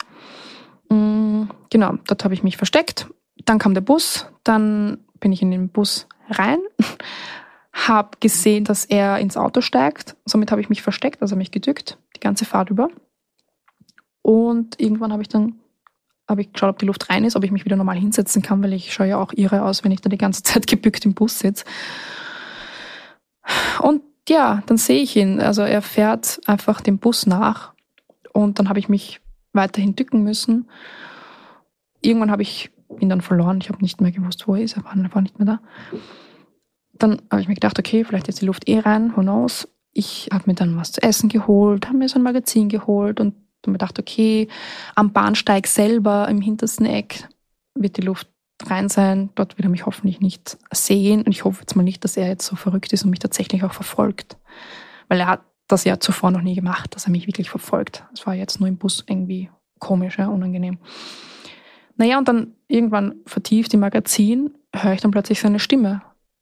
[0.89, 3.07] Mm, genau, dort habe ich mich versteckt.
[3.45, 6.59] Dann kam der Bus, dann bin ich in den Bus rein,
[7.73, 10.15] habe gesehen, dass er ins Auto steigt.
[10.25, 12.89] Somit habe ich mich versteckt, also mich gedückt, die ganze Fahrt über.
[14.21, 15.59] Und irgendwann habe ich dann
[16.29, 18.61] habe ich geschaut, ob die Luft rein ist, ob ich mich wieder normal hinsetzen kann,
[18.63, 21.13] weil ich schaue ja auch irre aus, wenn ich da die ganze Zeit gebückt im
[21.13, 21.65] Bus sitze.
[23.81, 25.41] Und ja, dann sehe ich ihn.
[25.41, 27.73] Also er fährt einfach dem Bus nach
[28.31, 29.21] und dann habe ich mich
[29.53, 30.69] weiterhin dücken müssen.
[32.01, 33.59] Irgendwann habe ich ihn dann verloren.
[33.61, 34.77] Ich habe nicht mehr gewusst, wo er ist.
[34.77, 35.59] Er war einfach nicht mehr da.
[36.93, 39.67] Dann habe ich mir gedacht, okay, vielleicht ist die Luft eh rein, who knows.
[39.93, 43.33] Ich habe mir dann was zu essen geholt, habe mir so ein Magazin geholt und
[43.65, 44.47] und mir gedacht, okay,
[44.95, 47.27] am Bahnsteig selber im hintersten Eck
[47.75, 48.27] wird die Luft
[48.65, 49.29] rein sein.
[49.35, 51.23] Dort wird er mich hoffentlich nicht sehen.
[51.23, 53.63] Und ich hoffe jetzt mal nicht, dass er jetzt so verrückt ist und mich tatsächlich
[53.63, 54.37] auch verfolgt.
[55.07, 58.03] Weil er hat das ja zuvor noch nie gemacht, dass er mich wirklich verfolgt.
[58.13, 60.79] Es war jetzt nur im Bus irgendwie komisch, ja, unangenehm.
[61.95, 66.01] Naja, und dann irgendwann vertieft im Magazin höre ich dann plötzlich seine Stimme.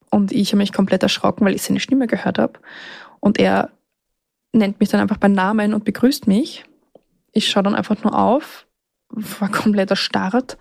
[0.10, 2.60] Und ich habe mich komplett erschrocken, weil ich seine Stimme gehört habe.
[3.20, 3.72] Und er
[4.54, 6.66] nennt mich dann einfach beim Namen und begrüßt mich.
[7.32, 8.66] Ich schaue dann einfach nur auf,
[9.10, 10.58] war komplett erstarrt,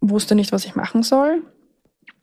[0.00, 1.42] wusste nicht, was ich machen soll.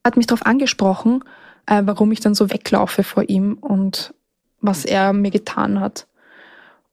[0.04, 1.24] Hat mich darauf angesprochen,
[1.66, 4.14] äh, warum ich dann so weglaufe vor ihm und
[4.62, 6.08] was er mir getan hat.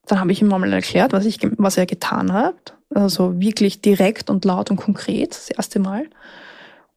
[0.07, 2.75] Dann habe ich ihm mal erklärt, was, ich, was er getan hat.
[2.93, 6.07] Also wirklich direkt und laut und konkret, das erste Mal.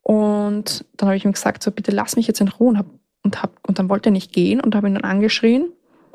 [0.02, 2.86] Und dann habe ich ihm gesagt, so bitte lass mich jetzt in Ruhe und, hab,
[3.22, 5.72] und, und dann wollte er nicht gehen und habe ihn dann angeschrien,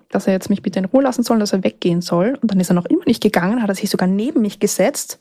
[0.10, 2.38] dass er jetzt mich bitte in Ruhe lassen soll, dass er weggehen soll.
[2.41, 5.19] Und dann ist er noch immer nicht gegangen, hat er sich sogar neben mich gesetzt.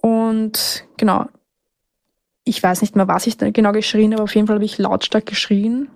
[0.00, 1.26] Und genau,
[2.44, 4.78] ich weiß nicht mehr, was ich da genau geschrien habe, auf jeden Fall habe ich
[4.78, 5.88] lautstark geschrien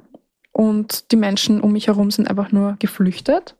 [0.52, 3.56] und die Menschen um mich herum sind einfach nur geflüchtet.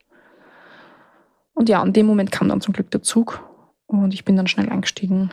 [1.55, 3.43] Und ja, in dem Moment kam dann zum Glück der Zug
[3.87, 5.31] und ich bin dann schnell eingestiegen.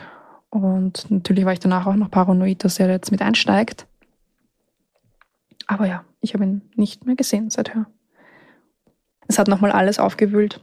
[0.49, 3.86] Und natürlich war ich danach auch noch paranoid, dass er jetzt mit einsteigt.
[5.67, 7.86] Aber ja, ich habe ihn nicht mehr gesehen seither.
[9.31, 10.59] Es hat nochmal alles aufgewühlt.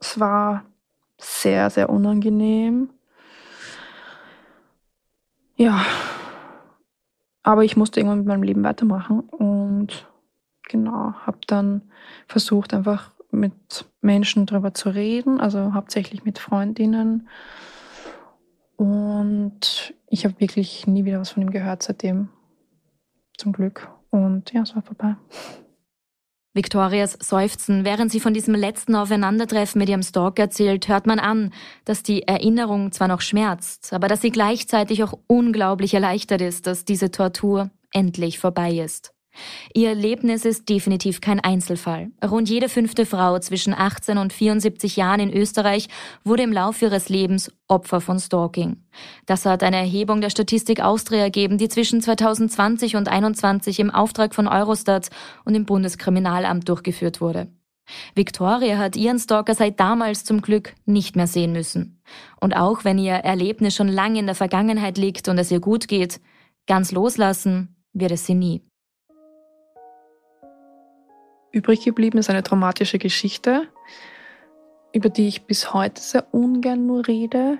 [0.00, 0.64] Es war
[1.18, 2.88] sehr, sehr unangenehm.
[5.56, 5.84] Ja,
[7.42, 10.08] aber ich musste irgendwann mit meinem Leben weitermachen und
[10.70, 11.82] genau, habe dann
[12.26, 17.28] versucht, einfach mit Menschen darüber zu reden, also hauptsächlich mit Freundinnen.
[18.76, 22.30] Und ich habe wirklich nie wieder was von ihm gehört seitdem.
[23.36, 23.90] Zum Glück.
[24.08, 25.16] Und ja, es war vorbei.
[26.52, 31.52] Victorias Seufzen, während sie von diesem letzten Aufeinandertreffen mit ihrem Stalker erzählt, hört man an,
[31.84, 36.84] dass die Erinnerung zwar noch schmerzt, aber dass sie gleichzeitig auch unglaublich erleichtert ist, dass
[36.84, 39.12] diese Tortur endlich vorbei ist.
[39.72, 42.10] Ihr Erlebnis ist definitiv kein Einzelfall.
[42.24, 45.88] Rund jede fünfte Frau zwischen 18 und 74 Jahren in Österreich
[46.24, 48.82] wurde im Laufe ihres Lebens Opfer von Stalking.
[49.26, 54.34] Das hat eine Erhebung der Statistik Austria ergeben, die zwischen 2020 und 2021 im Auftrag
[54.34, 55.10] von Eurostat
[55.44, 57.48] und dem Bundeskriminalamt durchgeführt wurde.
[58.14, 62.00] Victoria hat ihren Stalker seit damals zum Glück nicht mehr sehen müssen.
[62.40, 65.88] Und auch wenn ihr Erlebnis schon lange in der Vergangenheit liegt und es ihr gut
[65.88, 66.20] geht,
[66.66, 68.62] ganz loslassen wird es sie nie.
[71.52, 73.68] Übrig geblieben ist eine traumatische Geschichte,
[74.92, 77.58] über die ich bis heute sehr ungern nur rede,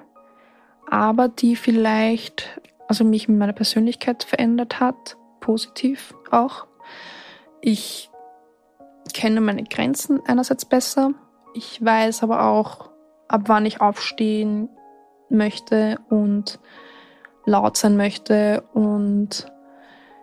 [0.88, 6.66] aber die vielleicht, also mich mit meiner Persönlichkeit verändert hat, positiv auch.
[7.60, 8.10] Ich
[9.12, 11.12] kenne meine Grenzen einerseits besser.
[11.54, 12.90] Ich weiß aber auch,
[13.28, 14.68] ab wann ich aufstehen
[15.28, 16.60] möchte und
[17.44, 19.50] laut sein möchte und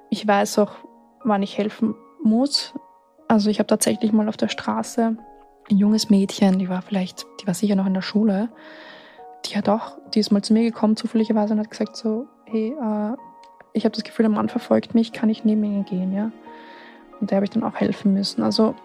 [0.10, 0.72] ich weiß auch,
[1.24, 2.74] wann ich helfen muss.
[3.28, 5.18] Also ich habe tatsächlich mal auf der Straße
[5.70, 8.50] ein junges Mädchen, die war vielleicht, die war sicher noch in der Schule,
[9.46, 12.70] die hat auch, die ist mal zu mir gekommen zufälligerweise und hat gesagt so, hey,
[12.70, 13.18] äh,
[13.74, 16.32] ich habe das Gefühl, der Mann verfolgt mich, kann ich neben ihn gehen, ja?
[17.20, 18.44] Und der habe ich dann auch helfen müssen.
[18.44, 18.76] Also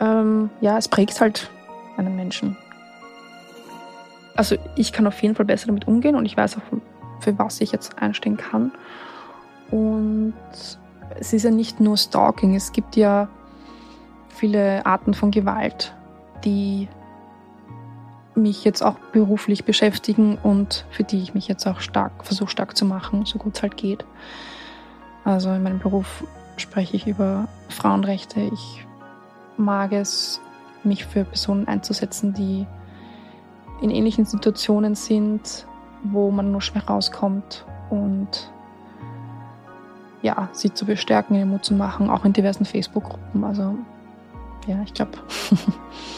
[0.00, 1.50] ähm, ja, es prägt halt
[1.96, 2.56] einen Menschen.
[4.34, 6.62] Also ich kann auf jeden Fall besser damit umgehen und ich weiß auch,
[7.20, 8.72] für was ich jetzt einstehen kann.
[9.70, 10.34] Und
[11.18, 13.28] es ist ja nicht nur Stalking, es gibt ja
[14.28, 15.94] viele Arten von Gewalt,
[16.44, 16.88] die
[18.34, 22.76] mich jetzt auch beruflich beschäftigen und für die ich mich jetzt auch stark versuche stark
[22.76, 24.04] zu machen, so gut es halt geht.
[25.24, 26.24] Also in meinem Beruf
[26.56, 28.40] spreche ich über Frauenrechte.
[28.40, 28.86] Ich
[29.56, 30.40] mag es,
[30.84, 32.66] mich für Personen einzusetzen, die
[33.80, 35.66] in ähnlichen Situationen sind,
[36.04, 38.52] wo man nur schwer rauskommt und
[40.26, 43.44] ja, sie zu bestärken, ihr Mut zu machen, auch in diversen Facebook-Gruppen.
[43.44, 43.76] Also
[44.66, 45.12] ja, ich glaube,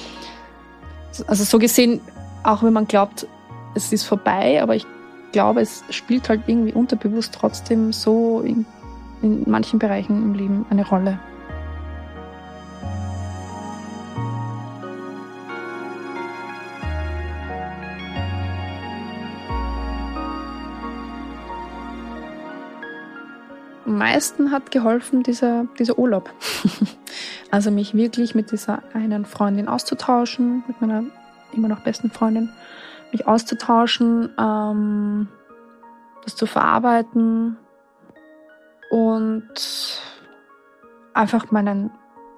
[1.26, 2.00] also so gesehen,
[2.42, 3.26] auch wenn man glaubt,
[3.74, 4.86] es ist vorbei, aber ich
[5.32, 8.64] glaube, es spielt halt irgendwie unterbewusst trotzdem so in,
[9.20, 11.18] in manchen Bereichen im Leben eine Rolle.
[24.08, 26.30] Meisten hat geholfen dieser, dieser Urlaub.
[27.50, 31.04] also mich wirklich mit dieser einen Freundin auszutauschen, mit meiner
[31.52, 32.50] immer noch besten Freundin,
[33.12, 35.28] mich auszutauschen, ähm,
[36.24, 37.56] das zu verarbeiten
[38.90, 40.00] und
[41.14, 41.90] einfach meinen,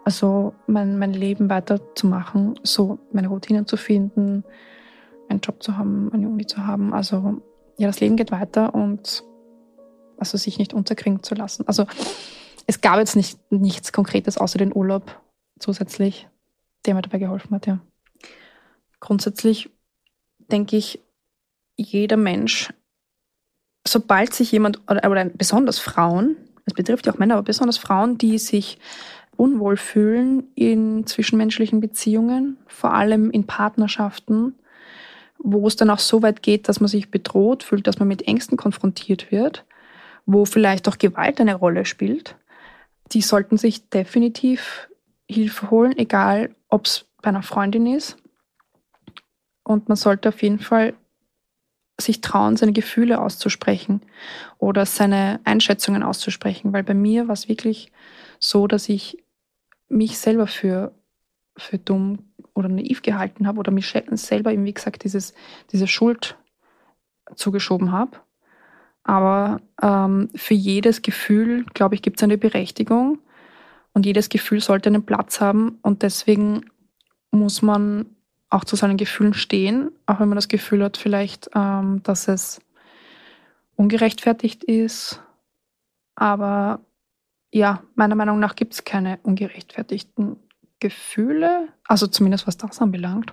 [0.04, 4.44] also mein, mein Leben weiterzumachen, so meine Routinen zu finden,
[5.28, 6.92] einen Job zu haben, eine Uni zu haben.
[6.92, 7.40] Also
[7.76, 9.24] ja, das Leben geht weiter und
[10.20, 11.66] also sich nicht unterkriegen zu lassen.
[11.66, 11.86] Also
[12.66, 15.20] es gab jetzt nicht, nichts Konkretes außer den Urlaub
[15.58, 16.28] zusätzlich,
[16.86, 17.80] der mir dabei geholfen hat, ja.
[19.00, 19.70] Grundsätzlich
[20.38, 21.00] denke ich,
[21.76, 22.72] jeder Mensch,
[23.86, 26.36] sobald sich jemand, oder, oder besonders Frauen,
[26.66, 28.78] es betrifft ja auch Männer, aber besonders Frauen, die sich
[29.36, 34.54] unwohl fühlen in zwischenmenschlichen Beziehungen, vor allem in Partnerschaften,
[35.38, 38.28] wo es dann auch so weit geht, dass man sich bedroht fühlt, dass man mit
[38.28, 39.64] Ängsten konfrontiert wird,
[40.26, 42.36] wo vielleicht auch Gewalt eine Rolle spielt,
[43.12, 44.88] die sollten sich definitiv
[45.28, 48.16] Hilfe holen, egal ob es bei einer Freundin ist
[49.62, 50.94] und man sollte auf jeden Fall
[52.00, 54.00] sich trauen, seine Gefühle auszusprechen
[54.58, 57.92] oder seine Einschätzungen auszusprechen, weil bei mir war es wirklich
[58.38, 59.22] so, dass ich
[59.88, 60.94] mich selber für,
[61.56, 65.34] für dumm oder naiv gehalten habe oder mich selber eben, wie gesagt, dieses,
[65.72, 66.36] diese Schuld
[67.34, 68.18] zugeschoben habe.
[69.04, 73.18] Aber ähm, für jedes Gefühl, glaube ich, gibt es eine Berechtigung
[73.92, 76.70] und jedes Gefühl sollte einen Platz haben und deswegen
[77.30, 78.06] muss man
[78.50, 82.60] auch zu seinen Gefühlen stehen, auch wenn man das Gefühl hat, vielleicht, ähm, dass es
[83.76, 85.22] ungerechtfertigt ist.
[86.16, 86.80] Aber
[87.52, 90.36] ja, meiner Meinung nach gibt es keine ungerechtfertigten
[90.80, 93.32] Gefühle, also zumindest was das anbelangt.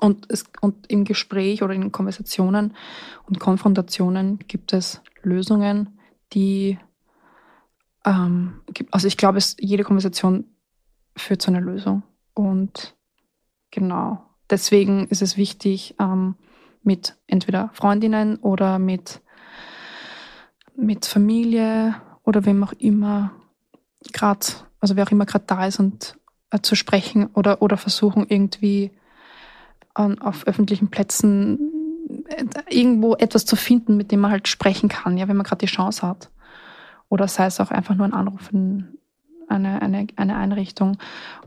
[0.00, 2.74] Und, es, und im Gespräch oder in Konversationen
[3.26, 5.98] und Konfrontationen gibt es Lösungen,
[6.32, 6.78] die,
[8.04, 10.44] ähm, also ich glaube, es, jede Konversation
[11.16, 12.04] führt zu einer Lösung.
[12.34, 12.96] Und
[13.70, 16.36] genau, deswegen ist es wichtig, ähm,
[16.82, 19.20] mit entweder Freundinnen oder mit,
[20.76, 23.32] mit Familie oder wem auch immer
[24.12, 24.46] gerade,
[24.80, 26.18] also wer auch immer gerade da ist und
[26.50, 28.92] äh, zu sprechen oder, oder versuchen irgendwie
[29.98, 31.58] ähm, auf öffentlichen Plätzen
[32.28, 35.66] äh, irgendwo etwas zu finden, mit dem man halt sprechen kann, ja, wenn man gerade
[35.66, 36.30] die Chance hat.
[37.08, 38.98] Oder sei es auch einfach nur ein Anruf in
[39.48, 40.98] eine, eine, eine Einrichtung.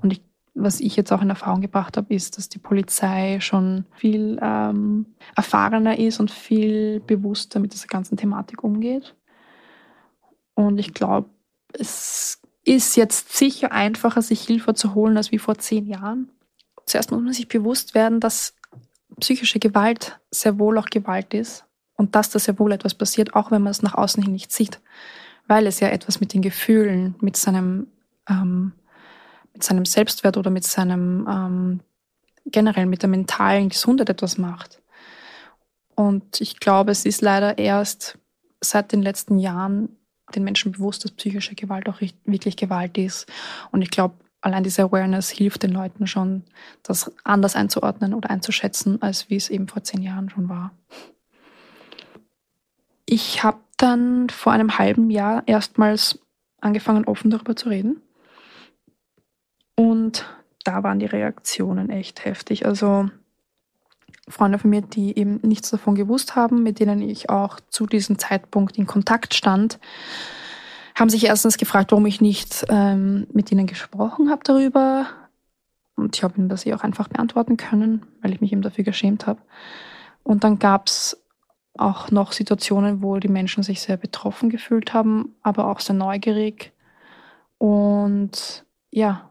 [0.01, 0.21] Und ich,
[0.53, 5.05] was ich jetzt auch in Erfahrung gebracht habe, ist, dass die Polizei schon viel ähm,
[5.35, 9.15] erfahrener ist und viel bewusster mit dieser ganzen Thematik umgeht.
[10.55, 11.29] Und ich glaube,
[11.73, 16.29] es ist jetzt sicher einfacher, sich Hilfe zu holen, als wie vor zehn Jahren.
[16.91, 18.53] Zuerst muss man sich bewusst werden, dass
[19.21, 21.63] psychische Gewalt sehr wohl auch Gewalt ist
[21.95, 24.51] und dass da sehr wohl etwas passiert, auch wenn man es nach außen hin nicht
[24.51, 24.81] sieht,
[25.47, 27.87] weil es ja etwas mit den Gefühlen, mit seinem,
[28.27, 28.73] ähm,
[29.53, 31.79] mit seinem Selbstwert oder mit seinem ähm,
[32.45, 34.81] generell mit der mentalen Gesundheit etwas macht.
[35.95, 38.17] Und ich glaube, es ist leider erst
[38.59, 39.95] seit den letzten Jahren
[40.35, 43.31] den Menschen bewusst, dass psychische Gewalt auch wirklich Gewalt ist.
[43.71, 46.43] Und ich glaube, allein diese Awareness hilft den Leuten schon,
[46.83, 50.71] das anders einzuordnen oder einzuschätzen, als wie es eben vor zehn Jahren schon war.
[53.05, 56.19] Ich habe dann vor einem halben Jahr erstmals
[56.59, 58.01] angefangen, offen darüber zu reden.
[59.75, 60.25] Und
[60.63, 62.65] da waren die Reaktionen echt heftig.
[62.65, 63.09] Also
[64.27, 68.19] Freunde von mir, die eben nichts davon gewusst haben, mit denen ich auch zu diesem
[68.19, 69.79] Zeitpunkt in Kontakt stand,
[70.95, 75.07] haben sich erstens gefragt, warum ich nicht ähm, mit ihnen gesprochen habe darüber.
[75.95, 78.83] Und ich habe ihnen das eh auch einfach beantworten können, weil ich mich eben dafür
[78.83, 79.41] geschämt habe.
[80.23, 81.21] Und dann gab es
[81.77, 86.73] auch noch Situationen, wo die Menschen sich sehr betroffen gefühlt haben, aber auch sehr neugierig.
[87.57, 89.29] Und ja,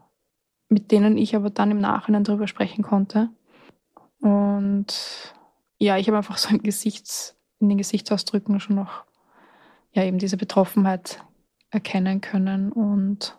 [0.69, 3.29] mit denen ich aber dann im Nachhinein darüber sprechen konnte.
[4.21, 4.87] Und
[5.77, 9.03] ja, ich habe einfach so im Gesichts, in den Gesichtsausdrücken schon noch
[9.93, 11.23] ja eben diese Betroffenheit
[11.71, 12.71] erkennen können.
[12.71, 13.37] Und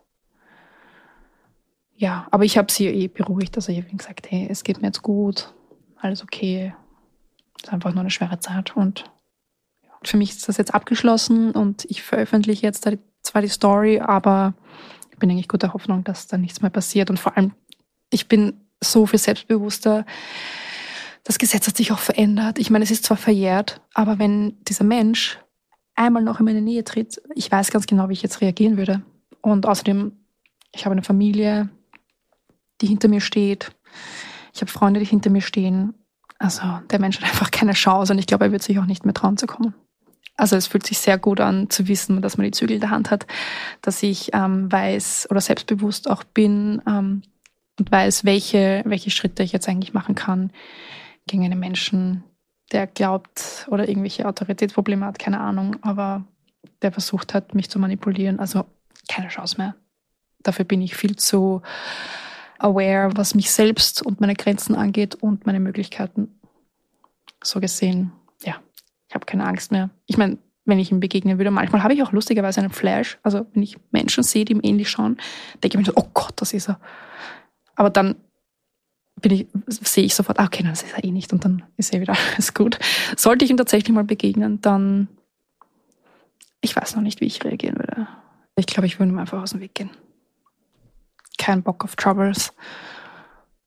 [1.94, 3.56] ja, aber ich habe sie eh beruhigt.
[3.56, 5.54] Also ich habe gesagt, hey, es geht mir jetzt gut,
[5.96, 6.74] alles okay.
[7.56, 8.76] Es ist einfach nur eine schwere Zeit.
[8.76, 9.04] Und
[10.02, 12.88] für mich ist das jetzt abgeschlossen und ich veröffentliche jetzt
[13.22, 14.54] zwar die Story, aber
[15.12, 17.08] ich bin eigentlich guter Hoffnung, dass da nichts mehr passiert.
[17.08, 17.52] Und vor allem,
[18.10, 20.04] ich bin so viel selbstbewusster
[21.24, 22.58] das Gesetz hat sich auch verändert.
[22.58, 25.38] Ich meine, es ist zwar verjährt, aber wenn dieser Mensch
[25.94, 29.02] einmal noch in meine Nähe tritt, ich weiß ganz genau, wie ich jetzt reagieren würde.
[29.40, 30.12] Und außerdem,
[30.72, 31.68] ich habe eine Familie,
[32.80, 33.72] die hinter mir steht.
[34.54, 35.94] Ich habe Freunde, die hinter mir stehen.
[36.38, 39.04] Also der Mensch hat einfach keine Chance und ich glaube, er wird sich auch nicht
[39.04, 39.74] mehr trauen zu kommen.
[40.36, 42.90] Also es fühlt sich sehr gut an zu wissen, dass man die Zügel in der
[42.90, 43.26] Hand hat,
[43.82, 47.22] dass ich ähm, weiß oder selbstbewusst auch bin ähm,
[47.78, 50.50] und weiß, welche, welche Schritte ich jetzt eigentlich machen kann,
[51.26, 52.24] gegen einen Menschen,
[52.72, 56.24] der glaubt oder irgendwelche Autoritätsprobleme hat, keine Ahnung, aber
[56.80, 58.38] der versucht hat, mich zu manipulieren.
[58.38, 58.64] Also
[59.08, 59.74] keine Chance mehr.
[60.42, 61.62] Dafür bin ich viel zu
[62.58, 66.40] aware, was mich selbst und meine Grenzen angeht und meine Möglichkeiten.
[67.42, 68.12] So gesehen,
[68.44, 68.56] ja,
[69.08, 69.90] ich habe keine Angst mehr.
[70.06, 73.18] Ich meine, wenn ich ihm begegnen würde, manchmal habe ich auch lustigerweise einen Flash.
[73.22, 75.16] Also wenn ich Menschen sehe, die ihm ähnlich schauen,
[75.62, 76.78] denke ich mir so, oh Gott, das ist er.
[77.74, 78.16] Aber dann
[79.22, 81.94] bin ich, sehe ich sofort, ah, okay, das ist er eh nicht und dann ist
[81.94, 82.78] eh wieder alles gut.
[83.16, 85.08] Sollte ich ihm tatsächlich mal begegnen, dann,
[86.60, 88.08] ich weiß noch nicht, wie ich reagieren würde.
[88.56, 89.90] Ich glaube, ich würde ihm einfach aus dem Weg gehen.
[91.38, 92.52] Kein Bock auf Troubles.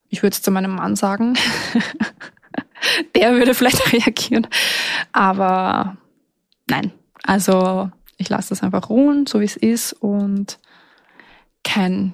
[0.10, 1.36] Ich würde es zu meinem Mann sagen.
[3.16, 4.48] Der würde vielleicht reagieren.
[5.12, 5.98] Aber
[6.70, 6.92] nein.
[7.24, 10.60] Also ich lasse das einfach ruhen, so wie es ist und
[11.64, 12.14] kein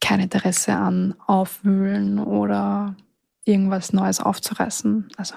[0.00, 2.96] kein Interesse an Aufwühlen oder
[3.44, 5.08] irgendwas Neues aufzureißen.
[5.16, 5.34] Also,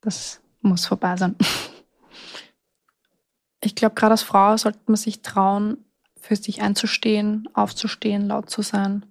[0.00, 1.36] das muss vorbei sein.
[3.66, 5.78] Ich glaube, gerade als Frau sollte man sich trauen,
[6.20, 9.06] für sich einzustehen, aufzustehen, laut zu sein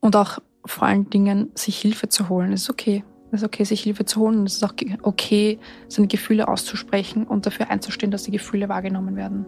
[0.00, 2.52] und auch vor allen Dingen sich Hilfe zu holen.
[2.52, 3.02] Es ist okay.
[3.32, 4.44] Es ist okay, sich Hilfe zu holen.
[4.44, 5.58] Es ist auch okay,
[5.88, 9.46] seine Gefühle auszusprechen und dafür einzustehen, dass die Gefühle wahrgenommen werden.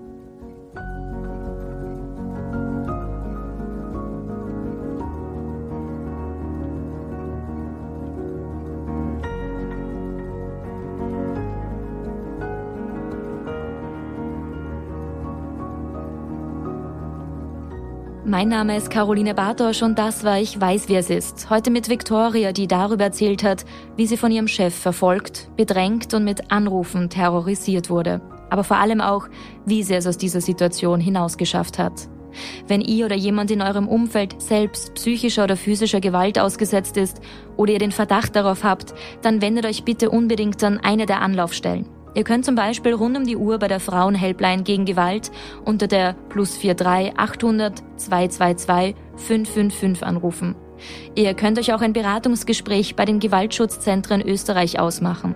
[18.32, 21.50] Mein Name ist Caroline Bartosch und das war Ich weiß, wie es ist.
[21.50, 23.66] Heute mit Viktoria, die darüber erzählt hat,
[23.98, 28.22] wie sie von ihrem Chef verfolgt, bedrängt und mit Anrufen terrorisiert wurde.
[28.48, 29.28] Aber vor allem auch,
[29.66, 32.08] wie sie es aus dieser Situation hinausgeschafft hat.
[32.66, 37.20] Wenn ihr oder jemand in eurem Umfeld selbst psychischer oder physischer Gewalt ausgesetzt ist
[37.58, 41.86] oder ihr den Verdacht darauf habt, dann wendet euch bitte unbedingt an eine der Anlaufstellen.
[42.14, 45.30] Ihr könnt zum Beispiel rund um die Uhr bei der Frauenhelpline gegen Gewalt
[45.64, 50.54] unter der plus 43 800 222 555 anrufen.
[51.14, 55.34] Ihr könnt euch auch ein Beratungsgespräch bei den Gewaltschutzzentren Österreich ausmachen.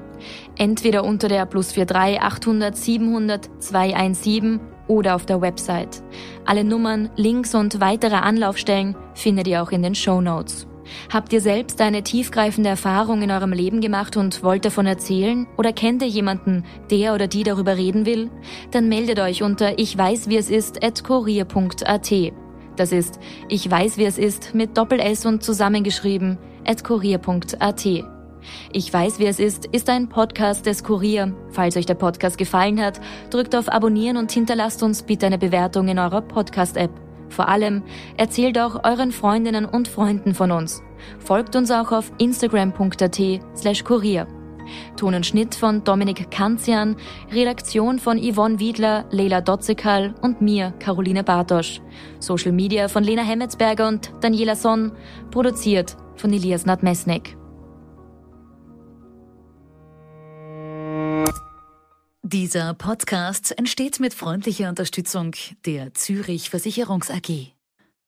[0.59, 6.03] Entweder unter der plus 43 800 700 217 oder auf der Website.
[6.45, 10.67] Alle Nummern, Links und weitere Anlaufstellen findet ihr auch in den Show Notes.
[11.13, 15.47] Habt ihr selbst eine tiefgreifende Erfahrung in eurem Leben gemacht und wollt davon erzählen?
[15.57, 18.31] Oder kennt ihr jemanden, der oder die darüber reden will?
[18.71, 22.13] Dann meldet euch unter ich weiß wie es ist at kurier.at.
[22.77, 23.19] Das ist
[23.49, 27.87] ich weiß wie es ist mit Doppel S und zusammengeschrieben at kurier.at.
[28.73, 31.35] Ich weiß, wie es ist, ist ein Podcast des Kurier.
[31.51, 35.89] Falls euch der Podcast gefallen hat, drückt auf Abonnieren und hinterlasst uns bitte eine Bewertung
[35.89, 37.06] in eurer Podcast-App.
[37.29, 37.83] Vor allem
[38.17, 40.83] erzählt auch euren Freundinnen und Freunden von uns.
[41.19, 43.21] Folgt uns auch auf instagram.at
[43.57, 44.27] slash kurier.
[44.97, 46.97] Ton und Schnitt von Dominik Kanzian,
[47.31, 51.81] Redaktion von Yvonne Wiedler, Leila Dotzekal und mir, Caroline Bartosch.
[52.19, 54.93] Social Media von Lena Hemmetsberger und Daniela Sonn,
[55.31, 57.36] produziert von Elias Nadmesnik.
[62.29, 67.53] Dieser Podcast entsteht mit freundlicher Unterstützung der Zürich Versicherungs AG.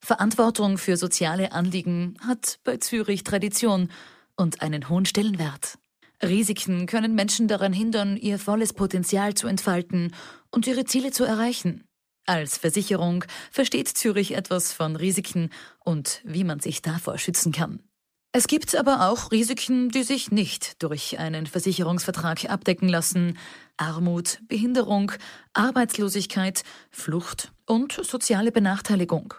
[0.01, 3.93] Verantwortung für soziale Anliegen hat bei Zürich Tradition
[4.35, 5.79] und einen hohen Stellenwert.
[6.21, 10.13] Risiken können Menschen daran hindern, ihr volles Potenzial zu entfalten
[10.51, 11.85] und ihre Ziele zu erreichen.
[12.27, 15.51] Als Versicherung versteht Zürich etwas von Risiken
[15.85, 17.85] und wie man sich davor schützen kann.
[18.33, 23.39] Es gibt aber auch Risiken, die sich nicht durch einen Versicherungsvertrag abdecken lassen.
[23.79, 25.13] Armut, Behinderung,
[25.55, 29.35] Arbeitslosigkeit, Flucht und soziale Benachteiligung.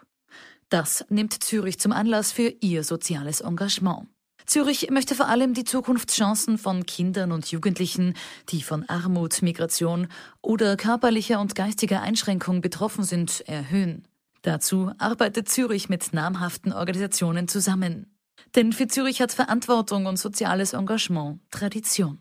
[0.69, 4.07] Das nimmt Zürich zum Anlass für ihr soziales Engagement.
[4.45, 8.15] Zürich möchte vor allem die Zukunftschancen von Kindern und Jugendlichen,
[8.49, 10.07] die von Armut, Migration
[10.41, 14.07] oder körperlicher und geistiger Einschränkung betroffen sind, erhöhen.
[14.41, 18.15] Dazu arbeitet Zürich mit namhaften Organisationen zusammen.
[18.55, 22.19] Denn für Zürich hat Verantwortung und soziales Engagement Tradition.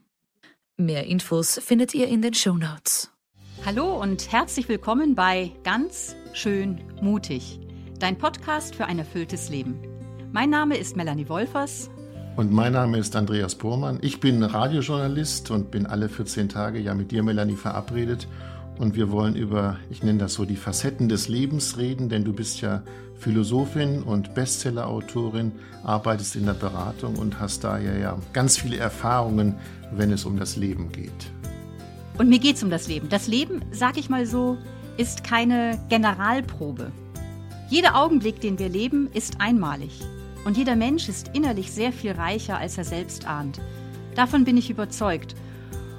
[0.81, 3.11] Mehr Infos findet ihr in den Show Notes.
[3.67, 7.59] Hallo und herzlich willkommen bei Ganz schön mutig,
[7.99, 9.77] dein Podcast für ein erfülltes Leben.
[10.31, 11.91] Mein Name ist Melanie Wolfers.
[12.37, 13.99] Und mein Name ist Andreas Bormann.
[14.03, 18.29] Ich bin Radiojournalist und bin alle 14 Tage ja mit dir, Melanie, verabredet
[18.79, 22.33] und wir wollen über, ich nenne das so, die Facetten des Lebens reden, denn du
[22.33, 22.83] bist ja
[23.17, 25.53] Philosophin und Bestsellerautorin,
[25.83, 29.57] arbeitest in der Beratung und hast daher ja ganz viele Erfahrungen,
[29.93, 31.33] wenn es um das Leben geht.
[32.19, 33.09] Und mir geht es um das Leben.
[33.09, 34.57] Das Leben, sag ich mal so,
[34.97, 36.91] ist keine Generalprobe.
[37.69, 40.01] Jeder Augenblick, den wir leben, ist einmalig.
[40.45, 43.61] Und jeder Mensch ist innerlich sehr viel reicher, als er selbst ahnt.
[44.15, 45.35] Davon bin ich überzeugt.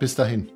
[0.00, 0.50] Bis dahin.